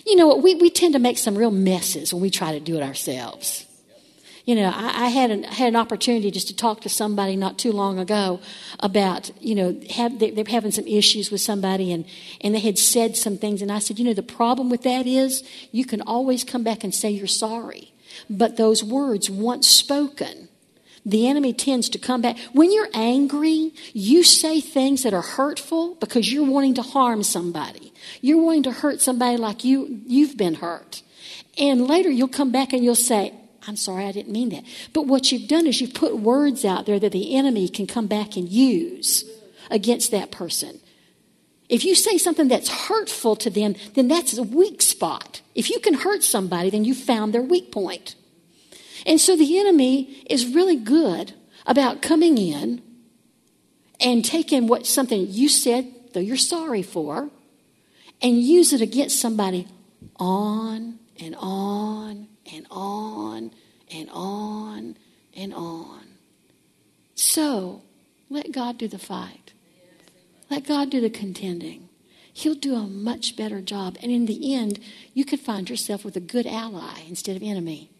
You 0.04 0.16
know, 0.16 0.26
what? 0.26 0.42
we, 0.42 0.54
we 0.54 0.68
tend 0.68 0.92
to 0.92 0.98
make 0.98 1.16
some 1.16 1.34
real 1.34 1.50
messes 1.50 2.12
when 2.12 2.20
we 2.20 2.28
try 2.28 2.52
to 2.52 2.60
do 2.60 2.76
it 2.76 2.82
ourselves. 2.82 3.64
You 4.44 4.54
know, 4.54 4.70
I, 4.70 5.06
I 5.06 5.08
had 5.08 5.30
an, 5.30 5.44
had 5.44 5.68
an 5.68 5.76
opportunity 5.76 6.30
just 6.30 6.48
to 6.48 6.54
talk 6.54 6.82
to 6.82 6.90
somebody 6.90 7.36
not 7.36 7.58
too 7.58 7.72
long 7.72 7.98
ago 7.98 8.40
about, 8.80 9.30
you 9.40 9.54
know, 9.54 9.80
have, 9.94 10.18
they, 10.18 10.30
they're 10.30 10.44
having 10.46 10.72
some 10.72 10.86
issues 10.86 11.30
with 11.30 11.40
somebody 11.40 11.90
and, 11.90 12.04
and 12.42 12.54
they 12.54 12.60
had 12.60 12.78
said 12.78 13.16
some 13.16 13.38
things. 13.38 13.62
And 13.62 13.72
I 13.72 13.78
said, 13.78 13.98
you 13.98 14.04
know, 14.04 14.12
the 14.12 14.22
problem 14.22 14.68
with 14.68 14.82
that 14.82 15.06
is 15.06 15.42
you 15.72 15.86
can 15.86 16.02
always 16.02 16.44
come 16.44 16.62
back 16.62 16.84
and 16.84 16.94
say 16.94 17.08
you're 17.08 17.26
sorry. 17.26 17.94
But 18.28 18.56
those 18.56 18.84
words, 18.84 19.30
once 19.30 19.66
spoken, 19.66 20.48
the 21.04 21.28
enemy 21.28 21.52
tends 21.52 21.88
to 21.90 21.98
come 21.98 22.20
back. 22.20 22.38
When 22.52 22.72
you're 22.72 22.88
angry, 22.92 23.72
you 23.92 24.22
say 24.22 24.60
things 24.60 25.02
that 25.02 25.14
are 25.14 25.22
hurtful 25.22 25.94
because 25.94 26.32
you're 26.32 26.44
wanting 26.44 26.74
to 26.74 26.82
harm 26.82 27.22
somebody. 27.22 27.92
You're 28.20 28.42
wanting 28.42 28.64
to 28.64 28.72
hurt 28.72 29.00
somebody 29.00 29.36
like 29.36 29.64
you, 29.64 30.02
you've 30.06 30.36
been 30.36 30.54
hurt. 30.54 31.02
And 31.58 31.86
later 31.86 32.10
you'll 32.10 32.28
come 32.28 32.52
back 32.52 32.72
and 32.72 32.84
you'll 32.84 32.94
say, 32.94 33.34
I'm 33.66 33.76
sorry, 33.76 34.06
I 34.06 34.12
didn't 34.12 34.32
mean 34.32 34.50
that. 34.50 34.64
But 34.92 35.06
what 35.06 35.30
you've 35.32 35.48
done 35.48 35.66
is 35.66 35.80
you've 35.80 35.94
put 35.94 36.18
words 36.18 36.64
out 36.64 36.86
there 36.86 36.98
that 36.98 37.12
the 37.12 37.36
enemy 37.36 37.68
can 37.68 37.86
come 37.86 38.06
back 38.06 38.36
and 38.36 38.48
use 38.48 39.24
against 39.70 40.10
that 40.10 40.30
person. 40.30 40.80
If 41.70 41.84
you 41.84 41.94
say 41.94 42.18
something 42.18 42.48
that's 42.48 42.68
hurtful 42.68 43.36
to 43.36 43.48
them, 43.48 43.76
then 43.94 44.08
that's 44.08 44.36
a 44.36 44.42
weak 44.42 44.82
spot. 44.82 45.40
If 45.54 45.70
you 45.70 45.78
can 45.78 45.94
hurt 45.94 46.24
somebody, 46.24 46.68
then 46.68 46.84
you 46.84 46.94
found 46.94 47.32
their 47.32 47.42
weak 47.42 47.70
point. 47.70 48.16
And 49.06 49.20
so 49.20 49.36
the 49.36 49.58
enemy 49.58 50.24
is 50.28 50.52
really 50.52 50.74
good 50.74 51.32
about 51.64 52.02
coming 52.02 52.38
in 52.38 52.82
and 54.00 54.24
taking 54.24 54.66
what 54.66 54.84
something 54.84 55.26
you 55.28 55.48
said, 55.48 55.94
though 56.12 56.20
you're 56.20 56.36
sorry 56.36 56.82
for, 56.82 57.30
and 58.20 58.42
use 58.42 58.72
it 58.72 58.80
against 58.80 59.20
somebody 59.20 59.68
on 60.16 60.98
and 61.20 61.36
on 61.38 62.26
and 62.52 62.66
on 62.68 63.52
and 63.94 64.10
on 64.10 64.96
and 65.36 65.54
on. 65.54 66.00
So 67.14 67.82
let 68.28 68.50
God 68.50 68.76
do 68.76 68.88
the 68.88 68.98
fight. 68.98 69.52
Let 70.50 70.66
God 70.66 70.90
do 70.90 71.00
the 71.00 71.10
contending. 71.10 71.88
He'll 72.32 72.54
do 72.54 72.74
a 72.74 72.86
much 72.86 73.36
better 73.36 73.60
job. 73.60 73.96
And 74.02 74.10
in 74.10 74.26
the 74.26 74.54
end, 74.54 74.80
you 75.14 75.24
could 75.24 75.40
find 75.40 75.70
yourself 75.70 76.04
with 76.04 76.16
a 76.16 76.20
good 76.20 76.46
ally 76.46 77.00
instead 77.08 77.36
of 77.36 77.42
enemy. 77.42 77.90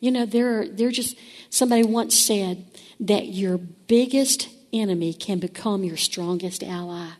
You 0.00 0.10
know, 0.10 0.26
there 0.26 0.60
are, 0.60 0.68
there 0.68 0.90
just, 0.90 1.16
somebody 1.50 1.84
once 1.84 2.18
said 2.18 2.64
that 2.98 3.28
your 3.28 3.58
biggest 3.58 4.48
enemy 4.72 5.12
can 5.12 5.38
become 5.38 5.84
your 5.84 5.96
strongest 5.96 6.62
ally. 6.62 7.10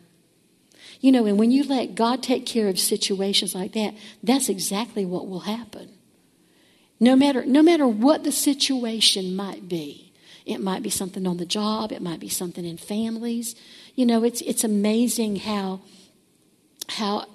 You 0.99 1.11
know, 1.11 1.25
and 1.25 1.37
when 1.39 1.51
you 1.51 1.63
let 1.63 1.95
God 1.95 2.21
take 2.21 2.45
care 2.45 2.67
of 2.67 2.79
situations 2.79 3.55
like 3.55 3.73
that, 3.73 3.93
that's 4.21 4.49
exactly 4.49 5.05
what 5.05 5.27
will 5.27 5.41
happen. 5.41 5.89
No 6.99 7.15
matter, 7.15 7.45
no 7.45 7.63
matter 7.63 7.87
what 7.87 8.23
the 8.23 8.31
situation 8.31 9.35
might 9.35 9.67
be, 9.67 10.10
it 10.51 10.61
might 10.61 10.83
be 10.83 10.89
something 10.89 11.25
on 11.25 11.37
the 11.37 11.45
job, 11.45 11.91
it 11.91 12.01
might 12.01 12.19
be 12.19 12.29
something 12.29 12.65
in 12.65 12.77
families. 12.77 13.55
You 13.95 14.05
know, 14.05 14.23
it's, 14.23 14.41
it's 14.41 14.63
amazing 14.63 15.37
how, 15.37 15.81
how 16.89 17.25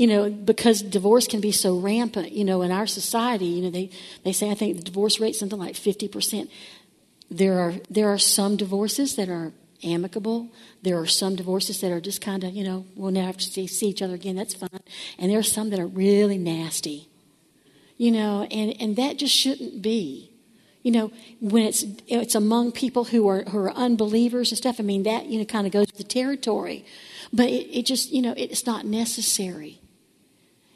you 0.00 0.06
know, 0.06 0.30
because 0.30 0.80
divorce 0.80 1.26
can 1.26 1.42
be 1.42 1.52
so 1.52 1.76
rampant, 1.78 2.32
you 2.32 2.42
know, 2.42 2.62
in 2.62 2.70
our 2.70 2.86
society, 2.86 3.44
you 3.44 3.62
know, 3.62 3.70
they, 3.70 3.90
they 4.24 4.32
say, 4.32 4.50
I 4.50 4.54
think 4.54 4.78
the 4.78 4.82
divorce 4.82 5.20
rate 5.20 5.34
is 5.34 5.38
something 5.38 5.58
like 5.58 5.74
50%. 5.74 6.48
There 7.30 7.60
are, 7.60 7.74
there 7.90 8.08
are 8.08 8.16
some 8.16 8.56
divorces 8.56 9.16
that 9.16 9.28
are 9.28 9.52
amicable. 9.84 10.48
There 10.80 10.98
are 10.98 11.06
some 11.06 11.36
divorces 11.36 11.82
that 11.82 11.92
are 11.92 12.00
just 12.00 12.22
kind 12.22 12.44
of, 12.44 12.54
you 12.54 12.64
know, 12.64 12.86
we'll 12.96 13.10
never 13.10 13.26
have 13.26 13.36
to 13.36 13.44
see, 13.44 13.66
see 13.66 13.88
each 13.88 14.00
other 14.00 14.14
again. 14.14 14.36
That's 14.36 14.54
fine. 14.54 14.70
And 15.18 15.30
there 15.30 15.38
are 15.38 15.42
some 15.42 15.68
that 15.68 15.78
are 15.78 15.86
really 15.86 16.38
nasty, 16.38 17.08
you 17.98 18.10
know, 18.10 18.44
and, 18.50 18.80
and 18.80 18.96
that 18.96 19.18
just 19.18 19.34
shouldn't 19.34 19.82
be. 19.82 20.29
You 20.82 20.92
know, 20.92 21.12
when 21.40 21.64
it's 21.64 21.84
it's 22.06 22.34
among 22.34 22.72
people 22.72 23.04
who 23.04 23.28
are 23.28 23.42
who 23.44 23.58
are 23.58 23.72
unbelievers 23.72 24.50
and 24.50 24.58
stuff. 24.58 24.80
I 24.80 24.82
mean, 24.82 25.02
that 25.02 25.26
you 25.26 25.38
know 25.38 25.44
kind 25.44 25.66
of 25.66 25.72
goes 25.72 25.86
with 25.86 25.98
the 25.98 26.04
territory, 26.04 26.84
but 27.32 27.48
it, 27.48 27.78
it 27.78 27.86
just 27.86 28.10
you 28.10 28.22
know 28.22 28.34
it's 28.36 28.66
not 28.66 28.86
necessary. 28.86 29.78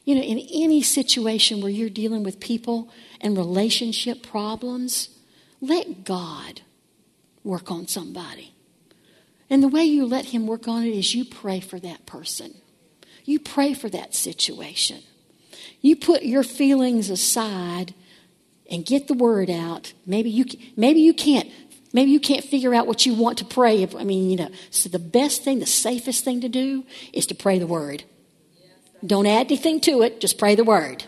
You 0.05 0.17
know, 0.17 0.21
in 0.21 0.39
any 0.53 0.83
situation 0.83 1.63
where 1.63 1.71
you're 1.71 1.89
dealing 1.89 2.23
with 2.23 2.39
people 2.39 2.91
and 3.23 3.39
relationship 3.39 4.23
problems, 4.23 5.09
let 5.63 6.05
God 6.05 6.61
work 7.43 7.71
on 7.71 7.87
somebody. 7.89 8.53
And 9.49 9.63
the 9.63 9.69
way 9.69 9.85
you 9.85 10.05
let 10.05 10.27
Him 10.27 10.47
work 10.47 10.69
on 10.69 10.85
it 10.85 10.95
is 10.95 11.15
you 11.15 11.25
pray 11.25 11.61
for 11.61 11.79
that 11.81 12.05
person. 12.05 12.55
You 13.25 13.39
pray 13.39 13.73
for 13.73 13.89
that 13.89 14.15
situation. 14.15 15.03
You 15.81 15.97
put 15.97 16.23
your 16.23 16.43
feelings 16.43 17.09
aside 17.09 17.95
and 18.71 18.85
get 18.85 19.09
the 19.09 19.15
word 19.15 19.51
out. 19.51 19.93
Maybe 20.07 20.31
you, 20.31 20.45
maybe 20.77 21.01
you 21.01 21.15
can't. 21.15 21.51
Maybe 21.93 22.11
you 22.11 22.19
can't 22.19 22.45
figure 22.45 22.75
out 22.75 22.89
what 22.89 23.07
you 23.07 23.15
want 23.15 23.39
to 23.39 23.45
pray. 23.45 23.87
I 23.87 24.03
mean, 24.03 24.29
you 24.29 24.37
know, 24.37 24.51
so 24.71 24.89
the 24.89 24.99
best 24.99 25.45
thing, 25.45 25.61
the 25.61 25.67
safest 25.67 26.25
thing 26.25 26.41
to 26.41 26.49
do 26.49 26.85
is 27.13 27.27
to 27.27 27.37
pray 27.37 27.61
the 27.61 27.69
word. 27.69 28.03
Don't 29.07 29.27
add 29.27 29.47
anything 29.47 29.81
to 29.83 30.03
it, 30.03 30.21
just 30.21 30.37
pray 30.37 30.57
the 30.57 30.65
word. 30.65 31.05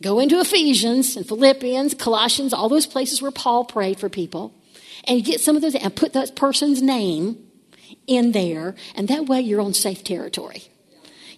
Go 0.00 0.20
into 0.20 0.40
Ephesians 0.40 1.16
and 1.16 1.26
Philippians, 1.26 1.94
Colossians, 1.94 2.54
all 2.54 2.68
those 2.68 2.86
places 2.86 3.20
where 3.20 3.32
Paul 3.32 3.64
prayed 3.64 3.98
for 3.98 4.08
people, 4.08 4.54
and 5.04 5.24
get 5.24 5.40
some 5.40 5.56
of 5.56 5.62
those 5.62 5.74
and 5.74 5.94
put 5.94 6.12
that 6.12 6.36
person's 6.36 6.80
name 6.80 7.44
in 8.06 8.32
there, 8.32 8.74
and 8.94 9.08
that 9.08 9.26
way 9.26 9.40
you're 9.40 9.60
on 9.60 9.74
safe 9.74 10.04
territory. 10.04 10.62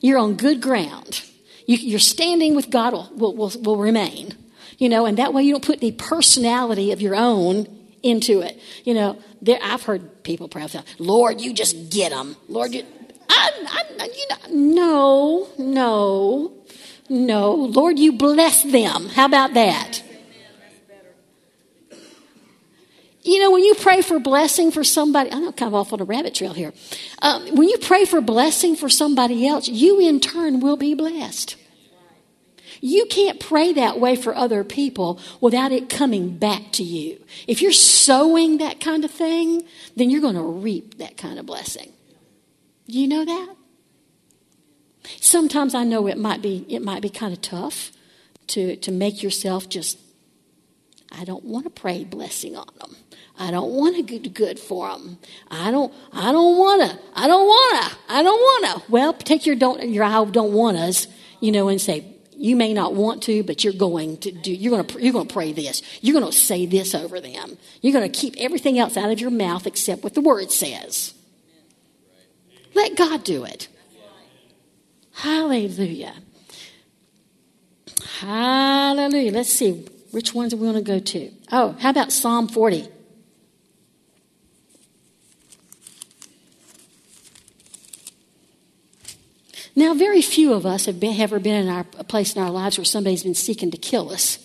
You're 0.01 0.19
on 0.19 0.37
good 0.37 0.61
ground. 0.61 1.23
You, 1.71 1.77
your 1.77 2.01
standing 2.01 2.57
with 2.57 2.69
God 2.69 2.95
will, 2.95 3.11
will, 3.15 3.37
will, 3.37 3.53
will 3.63 3.77
remain, 3.77 4.35
you 4.79 4.89
know, 4.89 5.07
and 5.07 5.17
that 5.19 5.33
way 5.33 5.45
you 5.45 5.53
don't 5.53 5.65
put 5.65 5.79
any 5.79 5.93
personality 5.93 6.91
of 6.91 7.01
your 7.01 7.15
own 7.15 7.69
into 8.03 8.41
it. 8.41 8.59
You 8.83 8.95
know, 8.95 9.19
there, 9.41 9.61
I've 9.63 9.85
heard 9.85 10.25
people 10.25 10.49
pray, 10.49 10.67
Lord, 10.99 11.41
you 11.41 11.53
just 11.53 11.91
get 11.91 12.11
them. 12.11 12.35
Lord, 12.49 12.75
you, 12.75 12.85
I, 13.29 13.85
I, 14.01 14.05
you 14.05 14.53
know, 14.53 15.47
no, 15.55 15.65
no, 15.65 16.53
no. 17.09 17.55
Lord, 17.55 18.01
you 18.01 18.15
bless 18.15 18.65
them. 18.65 19.07
How 19.07 19.27
about 19.27 19.55
that? 19.55 20.03
You 23.23 23.39
know, 23.39 23.53
when 23.53 23.63
you 23.63 23.75
pray 23.77 24.03
for 24.03 24.19
blessing 24.19 24.73
for 24.73 24.83
somebody, 24.83 25.31
I'm 25.31 25.53
kind 25.53 25.69
of 25.69 25.75
off 25.75 25.93
on 25.93 26.01
a 26.01 26.05
rabbit 26.05 26.35
trail 26.35 26.53
here. 26.53 26.73
Um, 27.23 27.55
when 27.55 27.69
you 27.69 27.79
pray 27.79 28.07
for 28.07 28.21
blessing 28.21 28.75
for 28.75 28.89
somebody 28.89 29.47
else, 29.47 29.69
you 29.69 30.01
in 30.01 30.19
turn 30.19 30.59
will 30.59 30.77
be 30.77 30.95
blessed. 30.95 31.59
You 32.81 33.07
can't 33.07 33.39
pray 33.39 33.73
that 33.75 34.01
way 34.01 34.17
for 34.17 34.35
other 34.35 34.65
people 34.65 35.21
without 35.41 35.73
it 35.73 35.89
coming 35.89 36.37
back 36.37 36.73
to 36.73 36.83
you. 36.83 37.23
If 37.47 37.61
you're 37.61 37.73
sowing 37.73 38.59
that 38.59 38.81
kind 38.81 39.05
of 39.05 39.11
thing, 39.11 39.65
then 39.97 40.11
you're 40.11 40.21
going 40.21 40.35
to 40.35 40.43
reap 40.43 40.99
that 40.99 41.17
kind 41.17 41.39
of 41.39 41.47
blessing. 41.47 41.93
Do 42.89 42.99
you 42.99 43.07
know 43.07 43.25
that? 43.25 43.57
Sometimes 45.21 45.75
I 45.75 45.85
know 45.85 46.07
it 46.07 46.19
might 46.19 46.43
be 46.43 46.67
it 46.69 46.83
might 46.83 47.03
be 47.03 47.09
kind 47.09 47.33
of 47.33 47.41
tough 47.41 47.91
to 48.49 48.77
to 48.77 48.93
make 48.93 49.23
yourself 49.23 49.69
just 49.69 49.99
I 51.13 51.25
don't 51.25 51.45
want 51.45 51.65
to 51.65 51.71
pray 51.71 52.05
blessing 52.05 52.57
on 52.57 52.69
them. 52.79 52.97
I 53.39 53.51
don't 53.51 53.71
want 53.71 53.97
to 53.97 54.19
do 54.19 54.29
good 54.29 54.59
for 54.59 54.91
them. 54.91 55.19
I 55.51 55.71
don't. 55.71 55.93
I 56.13 56.31
don't 56.31 56.59
want 56.59 56.91
to. 56.91 56.99
I 57.15 57.27
don't 57.27 57.47
want 57.47 57.85
to. 57.85 57.97
I 58.09 58.23
don't 58.23 58.39
want 58.39 58.65
to. 58.67 58.93
Well, 58.93 59.13
take 59.15 59.47
your 59.47 59.57
don't 59.57 59.89
your 59.89 60.05
I 60.05 60.25
don't 60.27 60.53
want 60.53 60.77
us, 60.77 61.07
you 61.41 61.51
know, 61.51 61.69
and 61.69 61.81
say 61.81 62.05
you 62.41 62.57
may 62.57 62.73
not 62.73 62.95
want 62.95 63.23
to, 63.25 63.43
but 63.43 63.63
you're 63.63 63.75
going 63.75 64.17
to 64.19 64.33
do. 64.33 64.51
You're 64.51 64.71
going 64.71 64.87
to 64.87 65.03
you're 65.03 65.13
going 65.13 65.29
to 65.29 65.33
pray 65.33 65.53
this. 65.53 65.83
You're 66.01 66.19
going 66.19 66.33
to 66.33 66.37
say 66.37 66.65
this 66.65 66.95
over 66.95 67.21
them. 67.21 67.59
You're 67.83 67.93
going 67.93 68.11
to 68.11 68.19
keep 68.19 68.35
everything 68.39 68.79
else 68.79 68.97
out 68.97 69.11
of 69.11 69.21
your 69.21 69.31
mouth 69.31 69.67
except 69.67 70.03
what 70.03 70.15
the 70.15 70.23
word 70.23 70.51
says. 70.51 71.13
Let 72.75 72.97
God 72.97 73.25
do 73.25 73.45
it. 73.45 73.69
Hallelujah. 75.13 76.15
Hallelujah. 78.21 79.33
Let's 79.33 79.53
see. 79.53 79.87
Which 80.11 80.33
ones 80.33 80.55
are 80.55 80.57
we 80.57 80.63
going 80.63 80.83
to 80.83 80.93
go 80.93 80.99
to? 80.99 81.31
Oh, 81.53 81.77
how 81.79 81.91
about 81.91 82.11
Psalm 82.11 82.49
40? 82.49 82.89
Now, 89.81 89.95
very 89.95 90.21
few 90.21 90.53
of 90.53 90.67
us 90.67 90.85
have 90.85 91.01
been, 91.01 91.19
ever 91.19 91.41
been 91.41 91.55
in 91.55 91.69
our, 91.71 91.87
a 91.97 92.05
place 92.05 92.37
in 92.37 92.43
our 92.43 92.51
lives 92.51 92.77
where 92.77 92.85
somebody's 92.85 93.23
been 93.23 93.35
seeking 93.35 93.71
to 93.71 93.79
kill 93.79 94.11
us 94.11 94.39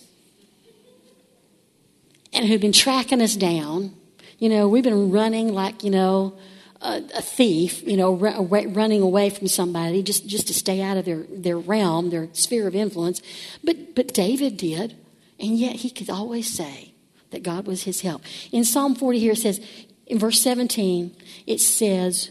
and 2.32 2.46
who've 2.46 2.58
been 2.58 2.72
tracking 2.72 3.20
us 3.20 3.36
down. 3.36 3.94
You 4.38 4.48
know, 4.48 4.66
we've 4.66 4.82
been 4.82 5.10
running 5.10 5.52
like, 5.52 5.84
you 5.84 5.90
know, 5.90 6.38
a, 6.80 7.02
a 7.14 7.20
thief, 7.20 7.82
you 7.86 7.98
know, 7.98 8.14
running 8.14 9.02
away 9.02 9.28
from 9.28 9.46
somebody 9.46 10.02
just, 10.02 10.26
just 10.26 10.46
to 10.46 10.54
stay 10.54 10.80
out 10.80 10.96
of 10.96 11.04
their, 11.04 11.24
their 11.28 11.58
realm, 11.58 12.08
their 12.08 12.30
sphere 12.32 12.66
of 12.66 12.74
influence. 12.74 13.20
But, 13.62 13.94
but 13.94 14.14
David 14.14 14.56
did, 14.56 14.96
and 15.38 15.58
yet 15.58 15.76
he 15.76 15.90
could 15.90 16.08
always 16.08 16.50
say 16.50 16.94
that 17.30 17.42
God 17.42 17.66
was 17.66 17.82
his 17.82 18.00
help. 18.00 18.22
In 18.52 18.64
Psalm 18.64 18.94
40 18.94 19.18
here 19.18 19.32
it 19.32 19.36
says, 19.36 19.60
in 20.06 20.18
verse 20.18 20.40
17, 20.40 21.14
it 21.46 21.60
says, 21.60 22.30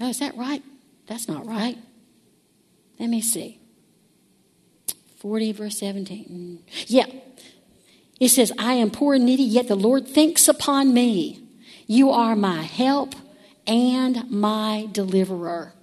Oh, 0.00 0.08
is 0.08 0.18
that 0.18 0.36
right? 0.36 0.64
That's 1.06 1.28
not 1.28 1.46
right. 1.46 1.78
Let 2.98 3.08
me 3.08 3.20
see. 3.20 3.60
40, 5.18 5.52
verse 5.52 5.78
17. 5.78 6.62
Yeah. 6.86 7.06
It 8.18 8.28
says, 8.28 8.52
I 8.58 8.74
am 8.74 8.90
poor 8.90 9.14
and 9.14 9.26
needy, 9.26 9.42
yet 9.42 9.68
the 9.68 9.74
Lord 9.76 10.06
thinks 10.06 10.48
upon 10.48 10.94
me. 10.94 11.42
You 11.86 12.10
are 12.10 12.34
my 12.34 12.62
help 12.62 13.14
and 13.66 14.30
my 14.30 14.88
deliverer. 14.92 15.74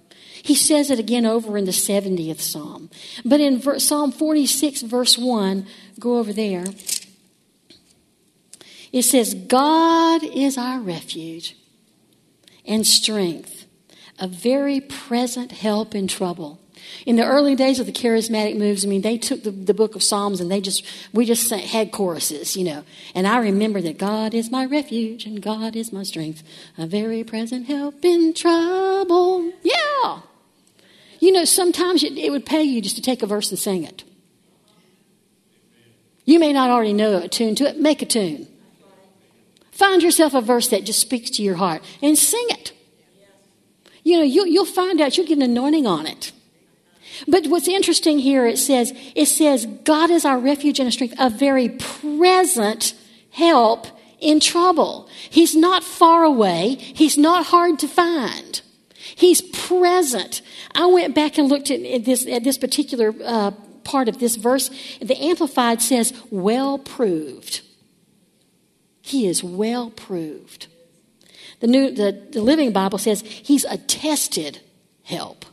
He 0.42 0.54
says 0.54 0.90
it 0.90 0.98
again 0.98 1.24
over 1.24 1.56
in 1.56 1.64
the 1.64 1.70
70th 1.70 2.40
Psalm. 2.40 2.90
But 3.24 3.40
in 3.40 3.62
Psalm 3.80 4.12
46, 4.12 4.82
verse 4.82 5.16
1, 5.16 5.66
go 5.98 6.18
over 6.18 6.32
there. 6.32 6.66
It 8.92 9.02
says, 9.02 9.34
God 9.34 10.22
is 10.22 10.58
our 10.58 10.80
refuge 10.80 11.56
and 12.66 12.86
strength, 12.86 13.63
a 14.18 14.28
very 14.28 14.80
present 14.80 15.52
help 15.52 15.94
in 15.94 16.06
trouble. 16.06 16.60
In 17.06 17.16
the 17.16 17.24
early 17.24 17.54
days 17.54 17.80
of 17.80 17.86
the 17.86 17.92
charismatic 17.92 18.56
moves, 18.56 18.84
I 18.84 18.88
mean, 18.88 19.02
they 19.02 19.18
took 19.18 19.42
the, 19.42 19.50
the 19.50 19.74
book 19.74 19.94
of 19.94 20.02
Psalms 20.02 20.40
and 20.40 20.50
they 20.50 20.60
just, 20.60 20.84
we 21.12 21.24
just 21.24 21.48
had 21.50 21.92
choruses, 21.92 22.56
you 22.56 22.64
know. 22.64 22.84
And 23.14 23.26
I 23.26 23.38
remember 23.38 23.80
that 23.80 23.98
God 23.98 24.34
is 24.34 24.50
my 24.50 24.64
refuge 24.64 25.24
and 25.24 25.40
God 25.40 25.76
is 25.76 25.92
my 25.92 26.02
strength, 26.02 26.42
a 26.76 26.86
very 26.86 27.24
present 27.24 27.66
help 27.66 28.04
in 28.04 28.34
trouble. 28.34 29.52
Yeah. 29.62 30.20
You 31.20 31.32
know, 31.32 31.44
sometimes 31.44 32.02
it, 32.02 32.18
it 32.18 32.30
would 32.30 32.44
pay 32.44 32.62
you 32.62 32.82
just 32.82 32.96
to 32.96 33.02
take 33.02 33.22
a 33.22 33.26
verse 33.26 33.50
and 33.50 33.58
sing 33.58 33.84
it. 33.84 34.04
You 36.26 36.38
may 36.38 36.52
not 36.52 36.70
already 36.70 36.92
know 36.92 37.18
a 37.18 37.28
tune 37.28 37.54
to 37.56 37.64
it, 37.64 37.78
make 37.78 38.02
a 38.02 38.06
tune. 38.06 38.46
Find 39.72 40.02
yourself 40.02 40.34
a 40.34 40.40
verse 40.40 40.68
that 40.68 40.84
just 40.84 41.00
speaks 41.00 41.30
to 41.30 41.42
your 41.42 41.56
heart 41.56 41.82
and 42.02 42.16
sing 42.16 42.46
it. 42.50 42.73
You 44.04 44.18
know, 44.18 44.24
you, 44.24 44.46
you'll 44.46 44.66
find 44.66 45.00
out 45.00 45.16
you'll 45.16 45.26
get 45.26 45.38
an 45.38 45.42
anointing 45.42 45.86
on 45.86 46.06
it. 46.06 46.30
But 47.26 47.46
what's 47.46 47.68
interesting 47.68 48.18
here, 48.18 48.46
it 48.46 48.58
says, 48.58 48.92
it 49.14 49.26
says, 49.26 49.66
God 49.66 50.10
is 50.10 50.24
our 50.24 50.38
refuge 50.38 50.78
and 50.78 50.92
strength, 50.92 51.14
a 51.18 51.30
very 51.30 51.68
present 51.70 52.94
help 53.30 53.86
in 54.20 54.40
trouble. 54.40 55.08
He's 55.30 55.54
not 55.54 55.84
far 55.84 56.24
away. 56.24 56.74
He's 56.74 57.16
not 57.16 57.46
hard 57.46 57.78
to 57.80 57.88
find. 57.88 58.60
He's 58.96 59.42
present. 59.42 60.42
I 60.74 60.86
went 60.86 61.14
back 61.14 61.38
and 61.38 61.48
looked 61.48 61.70
at 61.70 62.04
this, 62.04 62.26
at 62.26 62.44
this 62.44 62.58
particular 62.58 63.14
uh, 63.24 63.52
part 63.84 64.08
of 64.08 64.18
this 64.18 64.36
verse. 64.36 64.70
The 65.00 65.16
Amplified 65.22 65.80
says, 65.82 66.12
well 66.30 66.78
proved. 66.78 67.60
He 69.02 69.26
is 69.26 69.44
well 69.44 69.90
proved. 69.90 70.66
The, 71.64 71.68
new, 71.68 71.90
the, 71.92 72.12
the 72.30 72.42
Living 72.42 72.72
Bible 72.72 72.98
says 72.98 73.22
he's 73.22 73.64
a 73.64 73.78
tested 73.78 74.60
help. 75.02 75.46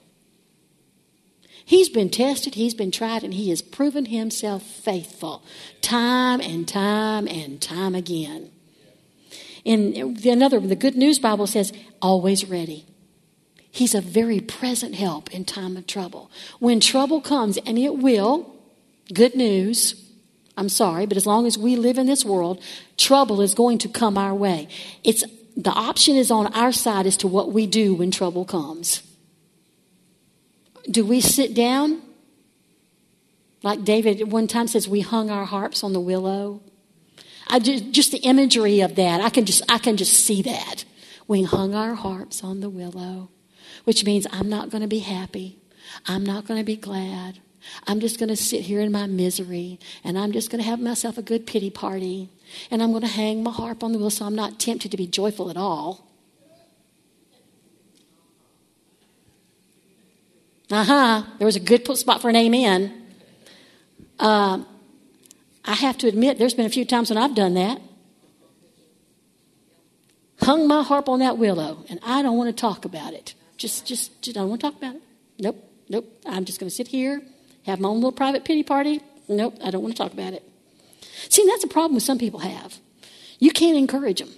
He's 1.63 1.88
been 1.88 2.10
tested, 2.10 2.56
he's 2.56 2.74
been 2.74 2.91
tried, 2.91 3.24
and 3.24 3.34
he 3.34 3.50
has 3.50 3.62
proven 3.62 4.08
himself 4.08 4.62
faithful 4.62 5.41
time 5.82 6.41
and 6.41 6.67
time 6.67 7.30
and 7.30 7.62
time 7.62 7.95
again. 7.95 8.52
In 9.63 10.17
another, 10.26 10.60
the 10.60 10.76
Good 10.76 10.97
News 10.97 11.17
Bible 11.17 11.47
says, 11.47 11.71
always 12.02 12.43
ready. 12.43 12.86
He's 13.71 13.95
a 13.95 14.02
very 14.02 14.41
present 14.41 14.95
help 14.95 15.34
in 15.34 15.45
time 15.45 15.78
of 15.78 15.88
trouble. 15.88 16.30
When 16.60 16.82
trouble 16.82 17.21
comes, 17.21 17.56
and 17.60 17.80
it 17.80 18.00
will, 18.00 18.54
good 19.13 19.34
news, 19.34 20.12
I'm 20.58 20.67
sorry, 20.67 21.06
but 21.06 21.15
as 21.15 21.26
long 21.26 21.47
as 21.47 21.58
we 21.58 21.78
live 21.78 21.97
in 21.97 22.06
this 22.06 22.26
world, 22.26 22.62
trouble 22.97 23.39
is 23.39 23.54
going 23.54 23.78
to 23.78 23.88
come 23.88 24.17
our 24.17 24.36
way. 24.36 24.67
It's 25.06 25.24
the 25.56 25.72
option 25.72 26.16
is 26.16 26.32
on 26.32 26.48
our 26.54 26.72
side 26.72 27.06
as 27.06 27.18
to 27.18 27.28
what 27.28 27.52
we 27.52 27.68
do 27.68 27.94
when 27.94 28.12
trouble 28.12 28.46
comes. 28.46 29.04
Do 30.90 31.06
we 31.06 31.22
sit 31.22 31.54
down? 31.54 32.02
Like 33.64 33.84
David 33.84 34.22
at 34.22 34.28
one 34.28 34.48
time 34.48 34.68
says, 34.68 34.88
we 34.88 35.02
hung 35.02 35.30
our 35.30 35.46
harps 35.46 35.84
on 35.84 35.94
the 35.94 36.00
willow. 36.00 36.62
I 37.48 37.60
just, 37.60 37.92
just 37.92 38.12
the 38.12 38.20
imagery 38.20 38.82
of 38.82 38.96
that, 38.96 39.22
I 39.22 39.30
can 39.30 39.46
just 39.46 39.62
I 39.70 39.78
can 39.78 39.98
just 39.98 40.14
see 40.14 40.42
that. 40.44 40.86
We 41.28 41.44
hung 41.44 41.76
our 41.76 41.96
harps 41.96 42.44
on 42.44 42.62
the 42.62 42.70
willow, 42.70 43.30
which 43.84 44.06
means 44.06 44.26
I'm 44.32 44.50
not 44.50 44.70
going 44.70 44.82
to 44.82 44.88
be 44.88 45.00
happy. 45.00 45.60
I'm 46.08 46.26
not 46.26 46.48
going 46.48 46.60
to 46.60 46.66
be 46.66 46.78
glad. 46.78 47.40
I'm 47.88 48.00
just 48.00 48.19
going 48.19 48.30
to 48.30 48.36
sit 48.36 48.62
here 48.62 48.82
in 48.82 48.91
my 48.91 49.08
misery 49.08 49.80
and 50.04 50.17
I'm 50.17 50.32
just 50.32 50.50
going 50.50 50.63
to 50.63 50.69
have 50.69 50.80
myself 50.80 51.17
a 51.17 51.21
good 51.21 51.45
pity 51.45 51.69
party 51.69 52.30
and 52.69 52.82
I'm 52.82 52.91
going 52.91 53.02
to 53.02 53.08
hang 53.08 53.43
my 53.43 53.52
harp 53.52 53.84
on 53.84 53.91
the 53.91 53.97
willow 53.97 54.10
so 54.10 54.26
I'm 54.26 54.36
not 54.36 54.60
tempted 54.60 54.91
to 54.91 54.97
be 54.97 55.08
joyful 55.08 55.50
at 55.50 55.58
all. 55.58 56.08
Uh 60.71 60.84
huh. 60.86 61.24
There 61.38 61.45
was 61.45 61.58
a 61.58 61.60
good 61.60 61.86
spot 61.97 62.21
for 62.21 62.30
an 62.30 62.36
amen. 62.36 63.06
Uh, 64.17 64.63
I 65.65 65.74
have 65.74 65.97
to 66.00 66.08
admit, 66.08 66.38
there's 66.38 66.54
been 66.54 66.65
a 66.65 66.69
few 66.69 66.86
times 66.86 67.10
when 67.10 67.17
I've 67.17 67.36
done 67.36 67.56
that. 67.56 67.82
Hung 70.41 70.67
my 70.67 70.82
harp 70.82 71.10
on 71.10 71.19
that 71.19 71.38
willow, 71.38 71.86
and 71.89 72.00
I 72.04 72.21
don't 72.24 72.38
want 72.38 72.56
to 72.56 72.60
talk 72.60 72.86
about 72.86 73.13
it. 73.13 73.36
Just, 73.58 73.86
just, 73.86 74.21
just 74.21 74.36
don't 74.36 74.50
want 74.50 74.62
to 74.62 74.67
talk 74.67 74.78
about 74.78 74.95
it. 74.95 75.02
Nope, 75.39 75.63
nope. 75.89 76.08
I'm 76.26 76.45
just 76.45 76.60
going 76.60 76.69
to 76.69 76.76
sit 76.76 76.88
here, 76.88 77.21
have 77.65 77.80
my 77.80 77.89
own 77.89 77.97
little 77.97 78.12
private 78.12 78.45
pity 78.45 78.63
party. 78.63 79.02
Nope, 79.28 79.58
I 79.63 79.71
don't 79.71 79.82
want 79.82 79.95
to 79.95 80.04
talk 80.04 80.13
about 80.13 80.34
it. 80.34 80.43
See, 81.30 81.45
that's 81.47 81.63
a 81.63 81.67
problem 81.67 81.95
with 81.95 82.04
some 82.04 82.17
people 82.17 82.39
have. 82.39 82.78
You 83.39 83.52
can't 83.52 83.78
encourage 83.78 84.19
them. 84.19 84.32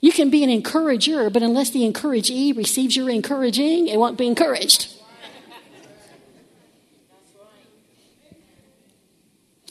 You 0.00 0.12
can 0.12 0.30
be 0.30 0.42
an 0.42 0.50
encourager, 0.50 1.28
but 1.28 1.42
unless 1.42 1.70
the 1.70 1.84
encouragee 1.84 2.56
receives 2.56 2.96
your 2.96 3.10
encouraging, 3.10 3.86
it 3.86 3.98
won't 3.98 4.16
be 4.16 4.26
encouraged. 4.26 4.94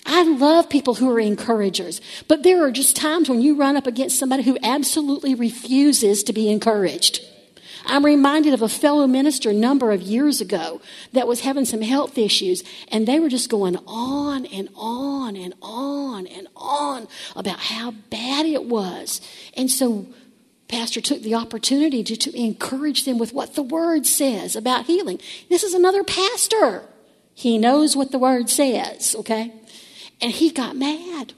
I 0.06 0.24
love 0.24 0.70
people 0.70 0.96
who 0.96 1.10
are 1.12 1.20
encouragers, 1.20 2.02
but 2.28 2.42
there 2.44 2.64
are 2.64 2.72
just 2.72 2.96
times 2.96 3.30
when 3.30 3.42
you 3.42 3.56
run 3.56 3.78
up 3.78 3.86
against 3.86 4.18
somebody 4.18 4.44
who 4.44 4.58
absolutely 4.64 5.36
refuses 5.36 6.24
to 6.24 6.34
be 6.34 6.50
encouraged. 6.50 7.24
I'm 7.90 8.06
reminded 8.06 8.54
of 8.54 8.62
a 8.62 8.70
fellow 8.70 9.08
minister 9.08 9.50
a 9.50 9.54
number 9.54 9.92
of 9.92 10.02
years 10.02 10.42
ago 10.42 10.80
that 11.14 11.28
was 11.28 11.42
having 11.42 11.66
some 11.66 11.82
health 11.82 12.18
issues, 12.18 12.64
and 12.90 13.08
they 13.08 13.20
were 13.20 13.30
just 13.30 13.50
going 13.50 13.78
on 13.88 14.46
and 14.46 14.70
on 14.76 15.36
and 15.36 15.54
on 15.62 16.28
and 16.28 16.48
on 16.56 17.08
about 17.36 17.60
how 17.60 17.92
bad 18.10 18.46
it 18.46 18.66
was. 18.66 19.22
And 19.56 19.72
so 19.72 20.08
pastor 20.68 21.02
took 21.02 21.24
the 21.24 21.36
opportunity 21.36 22.04
to, 22.04 22.16
to 22.16 22.40
encourage 22.40 23.06
them 23.06 23.18
with 23.18 23.34
what 23.34 23.56
the 23.56 23.64
word 23.64 24.06
says 24.06 24.56
about 24.56 24.86
healing. 24.86 25.20
This 25.50 25.64
is 25.64 25.74
another 25.74 26.04
pastor. 26.04 26.84
He 27.34 27.58
knows 27.58 27.96
what 27.96 28.12
the 28.12 28.20
word 28.20 28.50
says, 28.50 29.16
okay? 29.20 29.52
And 30.22 30.32
he 30.32 30.52
got 30.52 30.76
mad. 30.76 31.34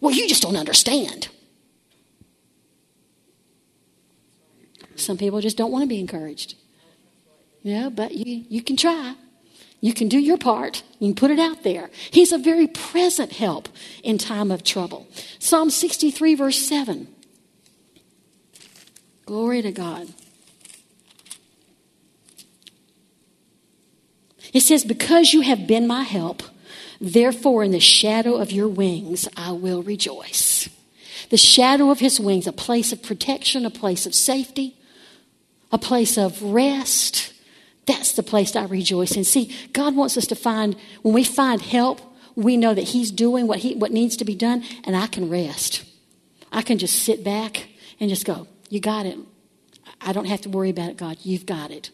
Well, 0.00 0.14
you 0.14 0.28
just 0.28 0.42
don't 0.42 0.56
understand. 0.56 1.28
Some 4.96 5.16
people 5.16 5.40
just 5.40 5.56
don't 5.56 5.72
want 5.72 5.82
to 5.82 5.88
be 5.88 6.00
encouraged. 6.00 6.54
Yeah, 7.62 7.88
but 7.88 8.12
you, 8.12 8.44
you 8.48 8.62
can 8.62 8.76
try. 8.76 9.16
You 9.80 9.92
can 9.92 10.08
do 10.08 10.18
your 10.18 10.38
part. 10.38 10.82
You 10.98 11.08
can 11.08 11.14
put 11.14 11.30
it 11.30 11.38
out 11.38 11.62
there. 11.62 11.90
He's 12.10 12.32
a 12.32 12.38
very 12.38 12.66
present 12.66 13.32
help 13.32 13.68
in 14.02 14.18
time 14.18 14.50
of 14.50 14.64
trouble. 14.64 15.06
Psalm 15.38 15.70
63, 15.70 16.34
verse 16.34 16.58
7. 16.58 17.08
Glory 19.26 19.62
to 19.62 19.72
God. 19.72 20.08
It 24.52 24.60
says, 24.60 24.84
Because 24.84 25.32
you 25.32 25.40
have 25.42 25.66
been 25.66 25.86
my 25.86 26.02
help, 26.02 26.42
therefore 27.00 27.64
in 27.64 27.72
the 27.72 27.80
shadow 27.80 28.36
of 28.36 28.52
your 28.52 28.68
wings 28.68 29.28
I 29.36 29.52
will 29.52 29.82
rejoice. 29.82 30.68
The 31.30 31.36
shadow 31.36 31.90
of 31.90 31.98
his 31.98 32.20
wings, 32.20 32.46
a 32.46 32.52
place 32.52 32.92
of 32.92 33.02
protection, 33.02 33.66
a 33.66 33.70
place 33.70 34.06
of 34.06 34.14
safety, 34.14 34.75
a 35.72 35.78
place 35.78 36.16
of 36.16 36.42
rest. 36.42 37.32
That's 37.86 38.12
the 38.12 38.22
place 38.22 38.56
I 38.56 38.64
rejoice 38.64 39.16
in. 39.16 39.24
See, 39.24 39.54
God 39.72 39.94
wants 39.94 40.16
us 40.16 40.26
to 40.28 40.34
find, 40.34 40.76
when 41.02 41.14
we 41.14 41.24
find 41.24 41.62
help, 41.62 42.00
we 42.34 42.56
know 42.56 42.74
that 42.74 42.82
He's 42.82 43.10
doing 43.10 43.46
what, 43.46 43.58
he, 43.58 43.74
what 43.74 43.92
needs 43.92 44.16
to 44.18 44.24
be 44.24 44.34
done, 44.34 44.64
and 44.84 44.96
I 44.96 45.06
can 45.06 45.30
rest. 45.30 45.84
I 46.52 46.62
can 46.62 46.78
just 46.78 47.02
sit 47.02 47.24
back 47.24 47.68
and 48.00 48.10
just 48.10 48.24
go, 48.24 48.46
you 48.68 48.80
got 48.80 49.06
it. 49.06 49.18
I 50.00 50.12
don't 50.12 50.26
have 50.26 50.42
to 50.42 50.48
worry 50.48 50.70
about 50.70 50.90
it, 50.90 50.96
God. 50.96 51.18
You've 51.22 51.46
got 51.46 51.70
it. 51.70 51.90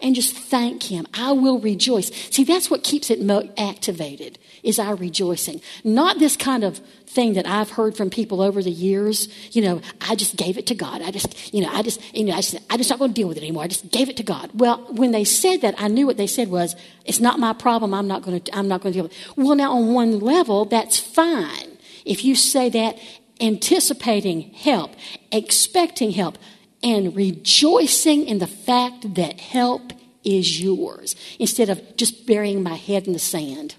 And 0.00 0.14
just 0.14 0.36
thank 0.36 0.84
Him. 0.84 1.06
I 1.14 1.32
will 1.32 1.58
rejoice. 1.58 2.10
See, 2.30 2.44
that's 2.44 2.70
what 2.70 2.84
keeps 2.84 3.10
it 3.10 3.22
mo- 3.22 3.48
activated, 3.56 4.38
is 4.62 4.78
our 4.78 4.94
rejoicing. 4.94 5.60
Not 5.84 6.18
this 6.18 6.36
kind 6.36 6.64
of 6.64 6.80
thing 7.06 7.32
that 7.34 7.46
I've 7.46 7.70
heard 7.70 7.96
from 7.96 8.10
people 8.10 8.42
over 8.42 8.62
the 8.62 8.70
years. 8.70 9.28
You 9.54 9.62
know, 9.62 9.80
I 10.00 10.14
just 10.14 10.36
gave 10.36 10.58
it 10.58 10.66
to 10.66 10.74
God. 10.74 11.00
I 11.02 11.10
just, 11.10 11.54
you 11.54 11.62
know, 11.62 11.70
I 11.72 11.82
just, 11.82 12.00
you 12.14 12.24
know, 12.24 12.34
I 12.34 12.42
just, 12.42 12.56
I'm 12.68 12.78
just 12.78 12.90
not 12.90 12.98
going 12.98 13.12
to 13.12 13.14
deal 13.14 13.28
with 13.28 13.38
it 13.38 13.42
anymore. 13.42 13.64
I 13.64 13.68
just 13.68 13.90
gave 13.90 14.08
it 14.08 14.16
to 14.18 14.22
God. 14.22 14.50
Well, 14.54 14.86
when 14.90 15.12
they 15.12 15.24
said 15.24 15.62
that, 15.62 15.74
I 15.78 15.88
knew 15.88 16.06
what 16.06 16.18
they 16.18 16.26
said 16.26 16.48
was, 16.48 16.76
it's 17.04 17.20
not 17.20 17.38
my 17.38 17.52
problem. 17.52 17.94
I'm 17.94 18.08
not 18.08 18.22
going 18.22 18.40
to, 18.40 18.56
I'm 18.56 18.68
not 18.68 18.82
going 18.82 18.92
to 18.92 18.96
deal 18.98 19.04
with 19.04 19.12
it. 19.12 19.36
Well, 19.36 19.54
now 19.54 19.72
on 19.72 19.94
one 19.94 20.20
level, 20.20 20.66
that's 20.66 20.98
fine. 20.98 21.78
If 22.04 22.24
you 22.24 22.34
say 22.34 22.68
that, 22.70 22.98
anticipating 23.40 24.50
help, 24.52 24.92
expecting 25.30 26.10
help, 26.12 26.38
and 26.82 27.16
rejoicing 27.16 28.26
in 28.26 28.38
the 28.38 28.46
fact 28.46 29.14
that 29.14 29.40
help 29.40 29.92
is 30.24 30.60
yours 30.60 31.14
instead 31.38 31.70
of 31.70 31.96
just 31.96 32.26
burying 32.26 32.62
my 32.62 32.74
head 32.74 33.06
in 33.06 33.12
the 33.12 33.18
sand. 33.18 33.76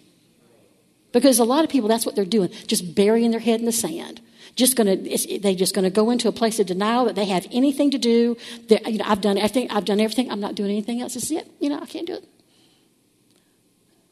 Because 1.12 1.40
a 1.40 1.44
lot 1.44 1.64
of 1.64 1.70
people, 1.70 1.90
that's 1.90 2.06
what 2.06 2.16
they're 2.16 2.26
doing, 2.26 2.50
just 2.68 2.96
burying 2.96 3.32
their 3.32 3.40
head 3.40 3.60
in 3.60 3.66
the 3.66 3.72
sand. 3.72 4.22
Just 4.56 4.76
gonna, 4.76 4.96
they're 4.96 5.56
just 5.56 5.76
gonna 5.76 5.90
go 5.90 6.10
into 6.10 6.28
a 6.28 6.32
place 6.32 6.60
of 6.60 6.66
denial 6.66 7.06
that 7.06 7.16
they 7.16 7.26
have 7.26 7.46
anything 7.52 7.92
to 7.92 7.98
do. 7.98 8.38
That, 8.70 8.92
you 8.92 8.98
know, 8.98 9.06
I've 9.06 9.22
done 9.22 9.38
everything. 9.38 9.70
I've 9.70 9.86
done 9.86 10.00
everything. 10.00 10.32
I'm 10.32 10.40
not 10.40 10.56
doing 10.56 10.72
anything 10.72 11.02
else. 11.02 11.16
Is 11.16 11.30
it. 11.32 11.50
You 11.60 11.70
know, 11.70 11.80
I 11.80 11.86
can't 11.86 12.08
do 12.08 12.16
it. 12.16 12.28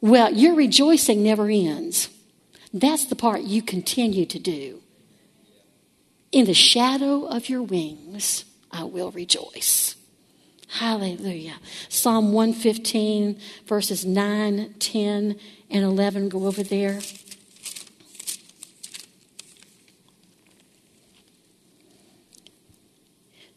Well, 0.02 0.32
your 0.34 0.56
rejoicing 0.56 1.24
never 1.24 1.50
ends. 1.50 2.10
That's 2.74 3.06
the 3.06 3.16
part 3.16 3.42
you 3.42 3.62
continue 3.62 4.26
to 4.26 4.38
do. 4.38 4.82
In 6.32 6.46
the 6.46 6.54
shadow 6.54 7.26
of 7.26 7.50
your 7.50 7.64
wings, 7.64 8.46
I 8.76 8.84
will 8.84 9.12
rejoice. 9.12 9.96
Hallelujah. 10.68 11.56
Psalm 11.88 12.34
115, 12.34 13.40
verses 13.66 14.06
9, 14.06 14.76
10, 14.78 15.40
and 15.70 15.84
11. 15.84 16.28
Go 16.28 16.46
over 16.46 16.62
there. 16.62 17.00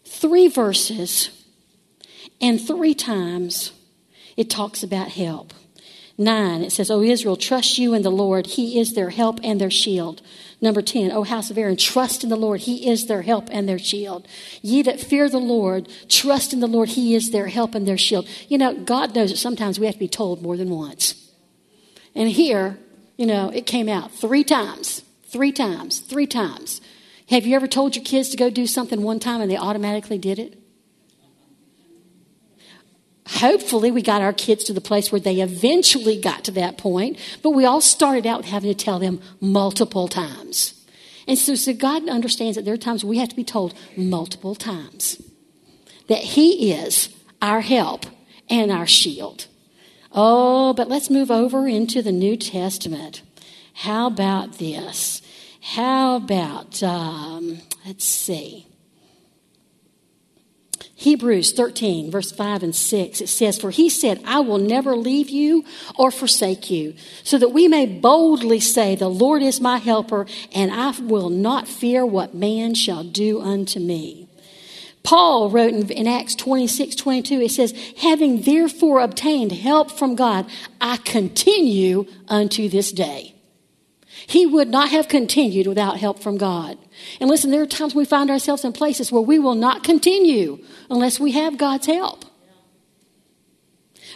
Three 0.04 0.46
verses, 0.46 1.30
and 2.40 2.60
three 2.60 2.94
times 2.94 3.72
it 4.36 4.48
talks 4.48 4.84
about 4.84 5.08
help. 5.08 5.52
9, 6.16 6.62
it 6.62 6.70
says, 6.70 6.90
O 6.90 7.02
Israel, 7.02 7.36
trust 7.36 7.78
you 7.78 7.94
in 7.94 8.02
the 8.02 8.10
Lord. 8.10 8.46
He 8.46 8.78
is 8.78 8.92
their 8.92 9.10
help 9.10 9.40
and 9.42 9.60
their 9.60 9.70
shield. 9.70 10.22
Number 10.60 10.82
10, 10.82 11.12
O 11.12 11.22
house 11.22 11.50
of 11.50 11.58
Aaron, 11.58 11.76
trust 11.76 12.24
in 12.24 12.30
the 12.30 12.36
Lord. 12.36 12.60
He 12.60 12.90
is 12.90 13.06
their 13.06 13.22
help 13.22 13.48
and 13.52 13.68
their 13.68 13.78
shield. 13.78 14.26
Ye 14.60 14.82
that 14.82 15.00
fear 15.00 15.28
the 15.28 15.38
Lord, 15.38 15.88
trust 16.08 16.52
in 16.52 16.58
the 16.58 16.66
Lord. 16.66 16.90
He 16.90 17.14
is 17.14 17.30
their 17.30 17.46
help 17.46 17.76
and 17.76 17.86
their 17.86 17.98
shield. 17.98 18.28
You 18.48 18.58
know, 18.58 18.74
God 18.74 19.14
knows 19.14 19.30
that 19.30 19.36
sometimes 19.36 19.78
we 19.78 19.86
have 19.86 19.94
to 19.94 20.00
be 20.00 20.08
told 20.08 20.42
more 20.42 20.56
than 20.56 20.70
once. 20.70 21.30
And 22.14 22.28
here, 22.28 22.78
you 23.16 23.26
know, 23.26 23.50
it 23.50 23.66
came 23.66 23.88
out 23.88 24.10
three 24.10 24.42
times, 24.42 25.02
three 25.26 25.52
times, 25.52 26.00
three 26.00 26.26
times. 26.26 26.80
Have 27.30 27.46
you 27.46 27.54
ever 27.54 27.68
told 27.68 27.94
your 27.94 28.04
kids 28.04 28.30
to 28.30 28.36
go 28.36 28.50
do 28.50 28.66
something 28.66 29.02
one 29.02 29.20
time 29.20 29.40
and 29.40 29.50
they 29.50 29.56
automatically 29.56 30.18
did 30.18 30.40
it? 30.40 30.58
Hopefully, 33.28 33.90
we 33.90 34.00
got 34.00 34.22
our 34.22 34.32
kids 34.32 34.64
to 34.64 34.72
the 34.72 34.80
place 34.80 35.12
where 35.12 35.20
they 35.20 35.40
eventually 35.40 36.18
got 36.18 36.44
to 36.44 36.50
that 36.52 36.78
point, 36.78 37.18
but 37.42 37.50
we 37.50 37.66
all 37.66 37.80
started 37.80 38.26
out 38.26 38.46
having 38.46 38.70
to 38.70 38.84
tell 38.84 38.98
them 38.98 39.20
multiple 39.40 40.08
times. 40.08 40.74
And 41.26 41.36
so, 41.36 41.54
so 41.54 41.74
God 41.74 42.08
understands 42.08 42.56
that 42.56 42.64
there 42.64 42.72
are 42.72 42.78
times 42.78 43.04
we 43.04 43.18
have 43.18 43.28
to 43.28 43.36
be 43.36 43.44
told 43.44 43.74
multiple 43.96 44.54
times 44.54 45.22
that 46.08 46.20
He 46.20 46.72
is 46.72 47.14
our 47.42 47.60
help 47.60 48.06
and 48.48 48.72
our 48.72 48.86
shield. 48.86 49.46
Oh, 50.10 50.72
but 50.72 50.88
let's 50.88 51.10
move 51.10 51.30
over 51.30 51.68
into 51.68 52.00
the 52.00 52.12
New 52.12 52.34
Testament. 52.34 53.20
How 53.74 54.06
about 54.06 54.54
this? 54.54 55.20
How 55.60 56.16
about, 56.16 56.82
um, 56.82 57.58
let's 57.84 58.06
see. 58.06 58.66
Hebrews 60.98 61.52
13, 61.52 62.10
verse 62.10 62.32
5 62.32 62.64
and 62.64 62.74
6, 62.74 63.20
it 63.20 63.28
says, 63.28 63.56
For 63.56 63.70
he 63.70 63.88
said, 63.88 64.20
I 64.24 64.40
will 64.40 64.58
never 64.58 64.96
leave 64.96 65.30
you 65.30 65.64
or 65.96 66.10
forsake 66.10 66.70
you, 66.70 66.94
so 67.22 67.38
that 67.38 67.50
we 67.50 67.68
may 67.68 67.86
boldly 67.86 68.58
say, 68.58 68.96
The 68.96 69.06
Lord 69.06 69.40
is 69.40 69.60
my 69.60 69.78
helper, 69.78 70.26
and 70.52 70.72
I 70.72 70.98
will 71.00 71.30
not 71.30 71.68
fear 71.68 72.04
what 72.04 72.34
man 72.34 72.74
shall 72.74 73.04
do 73.04 73.40
unto 73.40 73.78
me. 73.78 74.28
Paul 75.04 75.50
wrote 75.50 75.72
in, 75.72 75.88
in 75.88 76.08
Acts 76.08 76.34
26, 76.34 76.96
22, 76.96 77.42
it 77.42 77.52
says, 77.52 77.74
Having 77.98 78.42
therefore 78.42 78.98
obtained 78.98 79.52
help 79.52 79.92
from 79.92 80.16
God, 80.16 80.50
I 80.80 80.96
continue 80.96 82.06
unto 82.26 82.68
this 82.68 82.90
day. 82.90 83.36
He 84.26 84.46
would 84.46 84.66
not 84.66 84.88
have 84.90 85.06
continued 85.06 85.68
without 85.68 85.98
help 85.98 86.18
from 86.18 86.38
God. 86.38 86.76
And 87.20 87.28
listen, 87.28 87.50
there 87.50 87.62
are 87.62 87.66
times 87.66 87.94
we 87.94 88.04
find 88.04 88.30
ourselves 88.30 88.64
in 88.64 88.72
places 88.72 89.10
where 89.12 89.22
we 89.22 89.38
will 89.38 89.54
not 89.54 89.84
continue 89.84 90.64
unless 90.90 91.18
we 91.18 91.32
have 91.32 91.58
God's 91.58 91.86
help. 91.86 92.24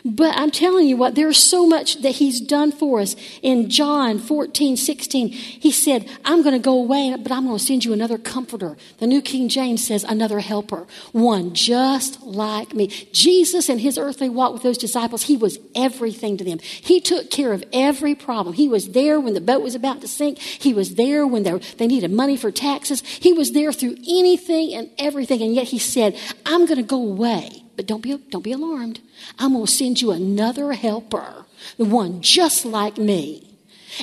But 0.04 0.36
I'm 0.36 0.50
telling 0.50 0.88
you 0.88 0.96
what, 0.96 1.14
there's 1.14 1.38
so 1.38 1.64
much 1.64 2.02
that 2.02 2.16
He's 2.16 2.40
done 2.40 2.72
for 2.72 3.00
us. 3.00 3.14
In 3.40 3.70
John 3.70 4.18
14, 4.18 4.76
16, 4.76 5.28
He 5.28 5.70
said, 5.70 6.08
I'm 6.24 6.42
going 6.42 6.54
to 6.54 6.58
go 6.58 6.74
away, 6.74 7.14
but 7.16 7.30
I'm 7.30 7.46
going 7.46 7.58
to 7.58 7.64
send 7.64 7.84
you 7.84 7.92
another 7.92 8.18
comforter. 8.18 8.76
The 8.98 9.06
New 9.06 9.22
King 9.22 9.48
James 9.48 9.86
says, 9.86 10.02
another 10.02 10.40
helper. 10.40 10.86
One 11.12 11.54
just 11.54 12.20
like 12.22 12.74
me. 12.74 12.88
Jesus 13.12 13.68
in 13.68 13.78
His 13.78 13.96
earthly 13.96 14.28
walk 14.28 14.52
with 14.52 14.62
those 14.62 14.78
disciples, 14.78 15.24
He 15.24 15.36
was 15.36 15.58
everything 15.76 16.36
to 16.36 16.44
them. 16.44 16.58
He 16.58 17.00
took 17.00 17.30
care 17.30 17.52
of 17.52 17.62
every 17.72 18.16
problem. 18.16 18.56
He 18.56 18.68
was 18.68 18.90
there 18.90 19.20
when 19.20 19.34
the 19.34 19.40
boat 19.40 19.62
was 19.62 19.76
about 19.76 20.00
to 20.00 20.08
sink. 20.08 20.38
He 20.38 20.74
was 20.74 20.96
there 20.96 21.26
when 21.26 21.44
they, 21.44 21.56
they 21.78 21.86
needed 21.86 22.10
money 22.10 22.36
for 22.36 22.50
taxes. 22.50 23.02
He 23.02 23.32
was 23.32 23.52
there 23.52 23.72
through 23.72 23.96
anything 24.08 24.74
and 24.74 24.90
everything. 24.98 25.42
And 25.42 25.54
yet 25.54 25.68
He 25.68 25.78
said, 25.78 26.18
I'm 26.44 26.66
going 26.66 26.78
to 26.78 26.82
go 26.82 27.00
away 27.00 27.61
but 27.76 27.86
don't 27.86 28.02
be, 28.02 28.16
don't 28.30 28.42
be 28.42 28.52
alarmed. 28.52 29.00
I'm 29.38 29.52
going 29.52 29.66
to 29.66 29.72
send 29.72 30.00
you 30.00 30.10
another 30.10 30.72
helper, 30.72 31.46
the 31.76 31.84
one 31.84 32.20
just 32.20 32.64
like 32.64 32.98
me. 32.98 33.48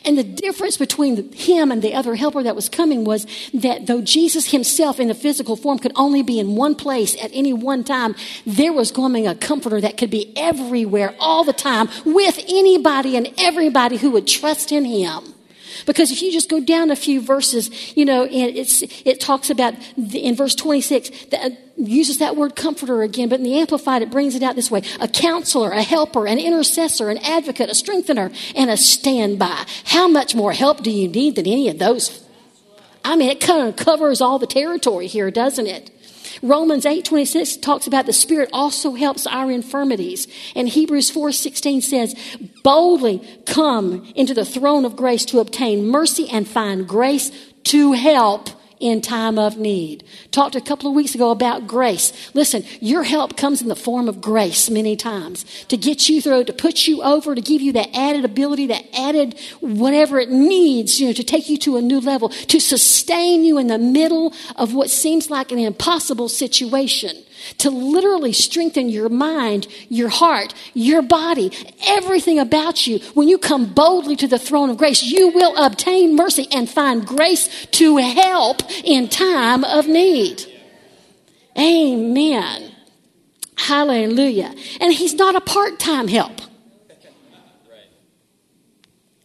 And 0.06 0.18
the 0.18 0.24
difference 0.24 0.78
between 0.78 1.32
him 1.34 1.72
and 1.72 1.82
the 1.82 1.96
other 1.96 2.16
helper 2.16 2.44
that 2.44 2.56
was 2.56 2.70
coming 2.70 3.04
was 3.04 3.26
that 3.54 3.88
though 3.88 4.02
Jesus 4.02 4.52
himself 4.52 5.00
in 5.00 5.08
the 5.08 5.16
physical 5.16 5.56
form 5.56 5.80
could 5.80 5.94
only 5.96 6.22
be 6.22 6.40
in 6.40 6.56
one 6.56 6.76
place 6.76 7.22
at 7.24 7.32
any 7.34 7.54
one 7.54 7.84
time, 7.84 8.16
there 8.46 8.74
was 8.74 8.92
coming 8.92 9.28
a 9.28 9.34
comforter 9.34 9.82
that 9.82 9.98
could 9.98 10.12
be 10.12 10.32
everywhere 10.38 11.16
all 11.20 11.44
the 11.44 11.54
time 11.54 11.90
with 12.06 12.40
anybody 12.48 13.18
and 13.18 13.34
everybody 13.40 13.98
who 13.98 14.12
would 14.12 14.28
trust 14.28 14.72
in 14.72 14.86
him. 14.86 15.34
Because 15.86 16.12
if 16.12 16.22
you 16.22 16.32
just 16.32 16.50
go 16.50 16.60
down 16.60 16.92
a 16.92 16.96
few 16.96 17.22
verses, 17.22 17.96
you 17.96 18.06
know, 18.06 18.26
and 18.26 18.56
it 18.56 19.20
talks 19.20 19.50
about 19.50 19.74
the, 19.98 20.20
in 20.20 20.36
verse 20.36 20.56
26 20.56 21.10
that 21.28 21.52
uh, 21.52 21.56
uses 21.78 22.18
that 22.20 22.36
word 22.36 22.56
comforter 22.56 23.02
again, 23.02 23.30
but 23.30 23.40
in 23.40 23.44
the 23.44 23.58
Amplified 23.60 24.02
it 24.02 24.12
brings 24.12 24.36
it 24.36 24.44
out 24.44 24.56
this 24.56 24.70
way: 24.70 24.82
a 25.00 25.08
counselor, 25.08 25.72
a 25.72 25.82
helper, 25.82 26.28
an 26.28 26.40
intercessor, 26.40 27.10
an 27.10 27.18
advocate, 27.20 27.70
a 27.70 27.76
strengthener, 27.76 28.32
and 28.56 28.70
a 28.70 28.78
standby. 28.78 29.66
How 29.86 30.08
much 30.08 30.36
more 30.36 30.52
help 30.52 30.84
do 30.84 30.92
you 30.92 31.08
need 31.08 31.36
than 31.36 31.48
any 31.48 31.70
of 31.70 31.80
those? 31.80 32.24
I 33.04 33.16
mean, 33.16 33.30
it 33.30 33.40
kind 33.40 33.68
of 33.68 33.76
covers 33.76 34.22
all 34.22 34.40
the 34.40 34.48
territory 34.48 35.08
here, 35.08 35.32
doesn't 35.32 35.68
it? 35.68 35.90
Romans 36.42 36.86
8:26 36.86 37.58
talks 37.58 37.88
about 37.88 38.06
the 38.06 38.14
Spirit 38.14 38.50
also 38.54 38.94
helps 38.94 39.28
our 39.28 39.52
infirmities. 39.52 40.28
And 40.56 40.70
Hebrews 40.70 41.10
4:16 41.10 41.82
says, 41.82 42.16
"Boldly 42.64 43.22
come 43.46 44.06
into 44.16 44.34
the 44.34 44.46
throne 44.46 44.86
of 44.86 44.96
grace 44.96 45.26
to 45.26 45.40
obtain 45.40 45.88
mercy 45.88 46.28
and 46.30 46.48
find 46.48 46.88
grace 46.88 47.32
to 47.66 47.94
help 47.94 48.50
in 48.80 49.02
time 49.02 49.38
of 49.38 49.58
need. 49.58 50.04
Talked 50.32 50.56
a 50.56 50.62
couple 50.62 50.90
of 50.90 50.96
weeks 50.96 51.14
ago 51.14 51.32
about 51.32 51.68
grace. 51.68 52.14
Listen, 52.34 52.64
your 52.80 53.04
help 53.04 53.36
comes 53.38 53.62
in 53.62 53.68
the 53.68 53.76
form 53.76 54.08
of 54.08 54.22
grace 54.22 54.70
many 54.70 54.96
times 54.96 55.46
to 55.66 55.78
get 55.78 56.10
you 56.10 56.22
through, 56.22 56.46
to 56.46 56.54
put 56.54 56.88
you 56.88 57.04
over, 57.04 57.36
to 57.36 57.42
give 57.42 57.62
you 57.62 57.74
that 57.74 57.96
added 57.96 58.26
ability, 58.26 58.68
that 58.68 58.86
added 58.98 59.38
whatever 59.60 60.20
it 60.20 60.30
needs, 60.30 61.00
you 61.00 61.08
know, 61.08 61.14
to 61.14 61.24
take 61.24 61.50
you 61.50 61.58
to 61.58 61.78
a 61.78 61.82
new 61.82 62.00
level, 62.00 62.30
to 62.30 62.60
sustain 62.60 63.44
you 63.44 63.58
in 63.58 63.68
the 63.68 63.78
middle 63.78 64.34
of 64.56 64.74
what 64.74 64.90
seems 64.90 65.30
like 65.30 65.52
an 65.52 65.60
impossible 65.60 66.30
situation 66.30 67.16
to 67.60 67.70
literally 67.70 68.34
strengthen 68.34 68.90
your 68.90 69.10
mind, 69.10 69.68
your 69.90 70.10
heart, 70.10 70.54
your 70.74 71.02
body, 71.02 71.52
everything 71.88 72.40
about 72.40 72.88
you. 72.88 73.00
When 73.14 73.28
you 73.28 73.38
come 73.38 73.74
boldly 73.74 74.16
to 74.18 74.28
the 74.28 74.40
throne 74.40 74.70
of 74.70 74.78
grace, 74.78 75.04
you 75.04 75.30
will 75.30 75.56
obtain 75.58 76.16
mercy 76.16 76.48
and 76.52 76.70
find 76.70 77.06
grace 77.06 77.68
to 77.72 77.98
help 77.98 78.62
in 78.84 79.08
time 79.08 79.64
of 79.64 79.88
need. 79.88 80.46
Amen. 81.58 82.72
Hallelujah. 83.58 84.56
And 84.80 84.94
he's 84.94 85.14
not 85.14 85.36
a 85.36 85.42
part 85.42 85.80
time 85.80 86.08
help. 86.08 86.42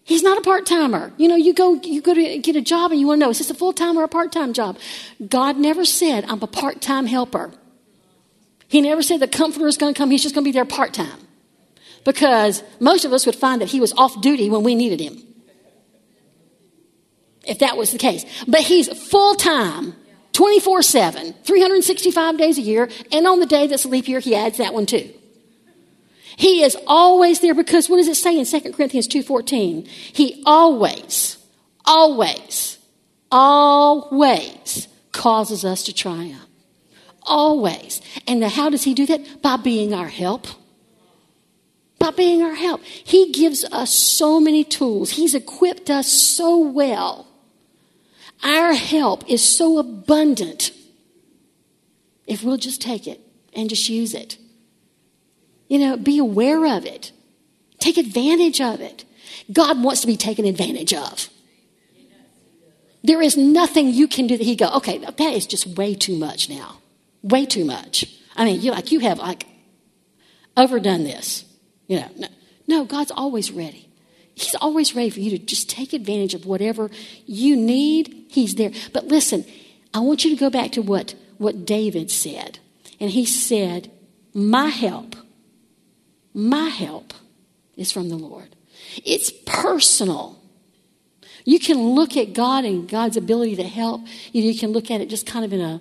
He's 0.05 0.23
not 0.23 0.37
a 0.37 0.43
part 0.43 0.67
timer. 0.67 1.13
You 1.17 1.29
know, 1.29 1.37
you 1.37 1.55
go 1.55 1.75
you 1.83 2.03
go 2.03 2.13
to 2.13 2.39
get 2.39 2.57
a 2.57 2.61
job 2.61 2.91
and 2.91 3.01
you 3.01 3.07
want 3.07 3.21
to 3.21 3.27
know 3.27 3.31
is 3.31 3.39
this 3.39 3.51
a 3.51 3.55
full 3.55 3.73
time 3.73 3.97
or 3.97 4.05
a 4.05 4.09
part 4.09 4.33
time 4.33 4.53
job? 4.53 4.79
God 5.27 5.57
never 5.57 5.85
said 5.85 6.27
I'm 6.29 6.43
a 6.43 6.47
part 6.47 6.83
time 6.83 7.07
helper. 7.07 7.53
He 8.69 8.81
never 8.81 9.03
said 9.03 9.21
the 9.21 9.29
comforter 9.29 9.67
is 9.67 9.77
going 9.77 9.95
to 9.95 9.99
come, 9.99 10.11
he's 10.11 10.23
just 10.23 10.35
going 10.35 10.45
to 10.45 10.49
be 10.49 10.53
there 10.53 10.65
part 10.65 10.95
time. 10.95 11.21
Because 12.05 12.63
most 12.81 13.05
of 13.05 13.13
us 13.13 13.25
would 13.27 13.37
find 13.37 13.61
that 13.61 13.69
he 13.69 13.81
was 13.81 13.93
off 13.95 14.21
duty 14.21 14.51
when 14.51 14.63
we 14.63 14.75
needed 14.75 15.01
him. 15.01 15.23
If 17.47 17.59
that 17.59 17.77
was 17.77 17.93
the 17.93 17.99
case. 17.99 18.25
But 18.47 18.61
he's 18.61 18.89
full 19.09 19.35
time, 19.35 19.95
24 20.33 20.83
7, 20.83 21.35
365 21.45 22.39
days 22.39 22.59
a 22.59 22.63
year, 22.63 22.89
and 23.13 23.27
on 23.27 23.41
the 23.41 23.47
day 23.47 23.67
that's 23.67 23.85
a 23.85 23.89
leap 23.89 24.09
year, 24.09 24.21
he 24.21 24.35
adds 24.35 24.59
that 24.59 24.75
one 24.75 24.87
too. 24.87 25.13
He 26.37 26.63
is 26.63 26.77
always 26.87 27.41
there 27.41 27.55
because 27.55 27.89
what 27.89 27.99
does 27.99 28.09
it 28.09 28.17
say 28.17 28.39
in 28.39 28.45
2 28.45 28.73
Corinthians 28.73 29.07
2.14? 29.09 29.87
He 29.87 30.43
always, 30.45 31.39
always, 31.85 32.79
always 33.31 34.89
causes 35.13 35.65
us 35.65 35.85
to 35.85 35.95
triumph. 35.95 36.49
Always. 37.25 38.01
And 38.27 38.45
how 38.45 38.71
does 38.71 38.85
he 38.85 38.95
do 38.95 39.07
that? 39.07 39.43
By 39.43 39.57
being 39.57 39.95
our 39.95 40.09
help. 40.09 40.47
By 41.99 42.11
being 42.11 42.43
our 42.43 42.55
help. 42.55 42.83
He 42.83 43.33
gives 43.33 43.65
us 43.65 43.93
so 43.93 44.41
many 44.41 44.63
tools. 44.65 45.11
He's 45.11 45.35
equipped 45.35 45.91
us 45.91 46.11
so 46.11 46.59
well. 46.59 47.27
Our 48.43 48.75
help 48.75 49.29
is 49.29 49.43
so 49.43 49.79
abundant 49.79 50.73
if 52.27 52.43
we'll 52.43 52.59
just 52.59 52.83
take 52.83 53.07
it 53.07 53.21
and 53.55 53.71
just 53.71 53.89
use 53.89 54.13
it. 54.13 54.37
You 55.69 55.79
know, 55.79 55.97
be 55.97 56.19
aware 56.19 56.67
of 56.67 56.85
it. 56.85 57.13
Take 57.79 57.97
advantage 57.97 58.61
of 58.61 58.81
it. 58.81 59.05
God 59.53 59.83
wants 59.83 60.03
to 60.03 60.07
be 60.07 60.17
taken 60.17 60.45
advantage 60.45 60.93
of. 60.93 61.29
There 63.03 63.21
is 63.21 63.37
nothing 63.37 63.91
you 63.91 64.09
can 64.09 64.27
do 64.27 64.37
that 64.37 64.45
he 64.45 64.57
go, 64.57 64.69
okay, 64.77 64.99
that 64.99 65.21
is 65.21 65.47
just 65.47 65.67
way 65.67 65.95
too 65.95 66.17
much 66.17 66.49
now. 66.49 66.79
Way 67.25 67.45
too 67.45 67.65
much. 67.65 68.05
I 68.37 68.45
mean, 68.45 68.61
you 68.61 68.71
like 68.71 68.93
you 68.93 69.01
have 69.01 69.19
like 69.19 69.47
overdone 70.57 71.03
this. 71.03 71.45
You 71.89 71.99
know, 72.01 72.09
no, 72.17 72.29
no, 72.69 72.85
God's 72.85 73.11
always 73.11 73.51
ready. 73.51 73.89
He's 74.37 74.55
always 74.55 74.95
ready 74.95 75.11
for 75.11 75.21
you 75.21 75.31
to 75.31 75.39
just 75.39 75.69
take 75.69 75.93
advantage 75.93 76.35
of 76.35 76.47
whatever 76.47 76.91
you 77.27 77.57
need. 77.57 78.27
He's 78.29 78.55
there. 78.55 78.71
But 78.93 79.09
listen, 79.09 79.45
I 79.93 79.99
want 79.99 80.25
you 80.25 80.31
to 80.31 80.37
go 80.37 80.51
back 80.51 80.71
to 80.73 80.83
what, 80.83 81.17
what 81.39 81.67
David 81.67 82.11
said. 82.11 82.61
And 83.01 83.11
he 83.11 83.25
said, 83.27 83.91
My 84.33 84.69
help 84.69 85.17
my 86.35 86.69
help 86.69 87.15
is 87.77 87.93
from 87.93 88.09
the 88.09 88.17
Lord. 88.17 88.57
It's 89.05 89.31
personal. 89.47 90.43
You 91.45 91.61
can 91.61 91.79
look 91.79 92.17
at 92.17 92.33
God 92.33 92.65
and 92.65 92.89
God's 92.89 93.17
ability 93.17 93.57
to 93.57 93.63
help. 93.63 94.03
You, 94.33 94.43
know, 94.43 94.49
you 94.49 94.59
can 94.59 94.73
look 94.73 94.91
at 94.91 95.01
it 95.01 95.09
just 95.09 95.27
kind 95.27 95.45
of 95.45 95.53
in 95.53 95.61
a 95.61 95.81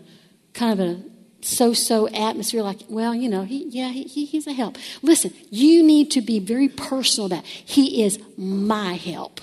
kind 0.53 0.79
of 0.79 0.88
a 0.88 1.01
so-so 1.43 2.08
atmosphere, 2.08 2.62
like, 2.62 2.79
well, 2.89 3.13
you 3.13 3.29
know, 3.29 3.43
he, 3.43 3.65
yeah, 3.69 3.89
he, 3.89 4.03
he's 4.25 4.47
a 4.47 4.53
help. 4.53 4.77
Listen, 5.01 5.34
you 5.49 5.84
need 5.84 6.12
to 6.12 6.21
be 6.21 6.39
very 6.39 6.69
personal 6.69 7.27
about. 7.27 7.45
He 7.45 8.03
is 8.03 8.19
my 8.38 8.93
help. 8.93 9.41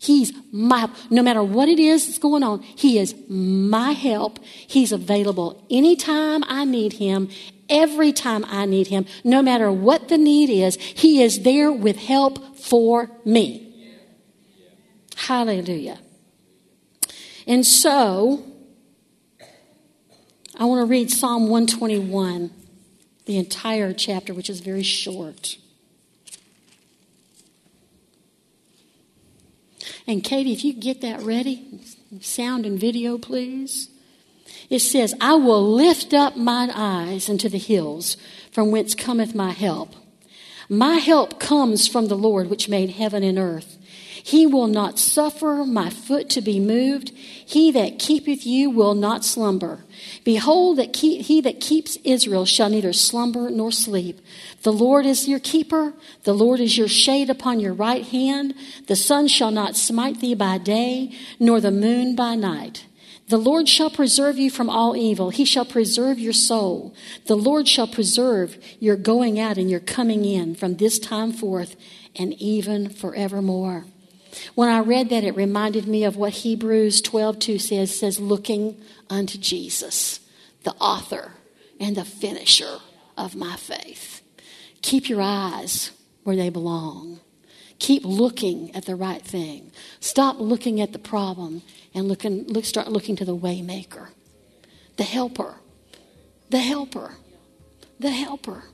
He's 0.00 0.32
my 0.52 0.88
no 1.10 1.22
matter 1.22 1.42
what 1.42 1.68
it 1.68 1.80
is 1.80 2.06
that's 2.06 2.18
going 2.18 2.44
on, 2.44 2.62
he 2.62 2.98
is 2.98 3.16
my 3.28 3.92
help. 3.92 4.38
He's 4.44 4.92
available 4.92 5.66
anytime 5.70 6.44
I 6.46 6.64
need 6.64 6.92
him, 6.92 7.28
every 7.68 8.12
time 8.12 8.44
I 8.46 8.66
need 8.66 8.88
Him, 8.88 9.06
no 9.24 9.42
matter 9.42 9.70
what 9.70 10.08
the 10.08 10.18
need 10.18 10.50
is, 10.50 10.76
He 10.76 11.22
is 11.22 11.42
there 11.42 11.70
with 11.70 11.96
help 11.96 12.56
for 12.56 13.10
me. 13.24 13.64
Hallelujah. 15.16 15.98
And 17.46 17.66
so, 17.66 18.44
I 20.58 20.64
want 20.64 20.80
to 20.80 20.90
read 20.90 21.10
Psalm 21.10 21.42
121, 21.48 22.50
the 23.26 23.38
entire 23.38 23.92
chapter, 23.92 24.34
which 24.34 24.50
is 24.50 24.58
very 24.58 24.82
short. 24.82 25.56
And 30.08 30.24
Katie, 30.24 30.52
if 30.52 30.64
you 30.64 30.72
get 30.72 31.00
that 31.02 31.20
ready, 31.20 31.80
sound 32.20 32.66
and 32.66 32.80
video, 32.80 33.18
please. 33.18 33.88
It 34.68 34.80
says, 34.80 35.14
I 35.20 35.34
will 35.34 35.62
lift 35.62 36.12
up 36.12 36.36
mine 36.36 36.70
eyes 36.70 37.30
unto 37.30 37.48
the 37.48 37.58
hills, 37.58 38.16
from 38.50 38.72
whence 38.72 38.96
cometh 38.96 39.36
my 39.36 39.52
help. 39.52 39.94
My 40.68 40.96
help 40.96 41.38
comes 41.38 41.86
from 41.86 42.08
the 42.08 42.16
Lord, 42.16 42.50
which 42.50 42.68
made 42.68 42.90
heaven 42.90 43.22
and 43.22 43.38
earth. 43.38 43.77
He 44.28 44.46
will 44.46 44.66
not 44.66 44.98
suffer 44.98 45.64
my 45.66 45.88
foot 45.88 46.28
to 46.30 46.42
be 46.42 46.60
moved. 46.60 47.12
He 47.16 47.70
that 47.70 47.98
keepeth 47.98 48.44
you 48.44 48.68
will 48.68 48.92
not 48.92 49.24
slumber. 49.24 49.86
Behold, 50.22 50.76
that 50.76 50.92
keep, 50.92 51.22
he 51.22 51.40
that 51.40 51.62
keeps 51.62 51.96
Israel 52.04 52.44
shall 52.44 52.68
neither 52.68 52.92
slumber 52.92 53.48
nor 53.48 53.72
sleep. 53.72 54.20
The 54.64 54.70
Lord 54.70 55.06
is 55.06 55.26
your 55.26 55.38
keeper. 55.38 55.94
The 56.24 56.34
Lord 56.34 56.60
is 56.60 56.76
your 56.76 56.88
shade 56.88 57.30
upon 57.30 57.58
your 57.58 57.72
right 57.72 58.04
hand. 58.04 58.52
The 58.86 58.96
sun 58.96 59.28
shall 59.28 59.50
not 59.50 59.76
smite 59.76 60.20
thee 60.20 60.34
by 60.34 60.58
day, 60.58 61.10
nor 61.40 61.58
the 61.58 61.70
moon 61.70 62.14
by 62.14 62.34
night. 62.34 62.84
The 63.28 63.38
Lord 63.38 63.66
shall 63.66 63.88
preserve 63.88 64.36
you 64.36 64.50
from 64.50 64.68
all 64.68 64.94
evil. 64.94 65.30
He 65.30 65.46
shall 65.46 65.64
preserve 65.64 66.18
your 66.18 66.34
soul. 66.34 66.94
The 67.24 67.34
Lord 67.34 67.66
shall 67.66 67.88
preserve 67.88 68.58
your 68.78 68.96
going 68.96 69.40
out 69.40 69.56
and 69.56 69.70
your 69.70 69.80
coming 69.80 70.26
in 70.26 70.54
from 70.54 70.76
this 70.76 70.98
time 70.98 71.32
forth 71.32 71.76
and 72.14 72.34
even 72.34 72.90
forevermore. 72.90 73.86
When 74.54 74.68
I 74.68 74.80
read 74.80 75.10
that, 75.10 75.24
it 75.24 75.36
reminded 75.36 75.86
me 75.86 76.04
of 76.04 76.16
what 76.16 76.32
Hebrews 76.32 77.00
12 77.02 77.38
2 77.38 77.58
says, 77.58 77.98
says, 77.98 78.18
looking 78.18 78.80
unto 79.08 79.38
Jesus, 79.38 80.20
the 80.64 80.74
author 80.74 81.32
and 81.80 81.96
the 81.96 82.04
finisher 82.04 82.78
of 83.16 83.34
my 83.34 83.56
faith. 83.56 84.22
Keep 84.82 85.08
your 85.08 85.22
eyes 85.22 85.90
where 86.24 86.36
they 86.36 86.50
belong. 86.50 87.20
Keep 87.78 88.04
looking 88.04 88.74
at 88.74 88.86
the 88.86 88.96
right 88.96 89.22
thing. 89.22 89.70
Stop 90.00 90.40
looking 90.40 90.80
at 90.80 90.92
the 90.92 90.98
problem 90.98 91.62
and 91.94 92.08
look 92.08 92.24
and 92.24 92.50
look, 92.50 92.64
start 92.64 92.88
looking 92.88 93.16
to 93.16 93.24
the 93.24 93.36
waymaker, 93.36 94.08
the 94.96 95.04
helper, 95.04 95.56
the 96.50 96.58
helper, 96.58 97.12
the 98.00 98.10
helper, 98.10 98.64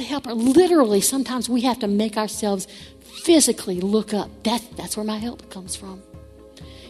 the 0.00 0.06
helper. 0.06 0.32
Literally, 0.32 1.00
sometimes 1.00 1.48
we 1.48 1.60
have 1.60 1.78
to 1.80 1.86
make 1.86 2.16
ourselves 2.16 2.66
physically 3.00 3.80
look 3.80 4.14
up. 4.14 4.30
That, 4.44 4.62
that's 4.76 4.96
where 4.96 5.04
my 5.04 5.18
help 5.18 5.50
comes 5.50 5.76
from. 5.76 6.02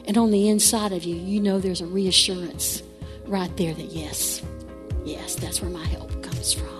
And 0.07 0.17
on 0.17 0.31
the 0.31 0.49
inside 0.49 0.93
of 0.93 1.03
you, 1.03 1.17
you 1.17 1.41
know 1.41 1.59
there's 1.59 1.81
a 1.81 1.87
reassurance 1.87 2.83
right 3.27 3.55
there 3.57 3.75
that 3.75 3.87
yes, 3.87 4.43
yes, 5.05 5.35
that's 5.35 5.61
where 5.61 5.71
my 5.71 5.85
help 5.87 6.23
comes 6.23 6.53
from. 6.53 6.80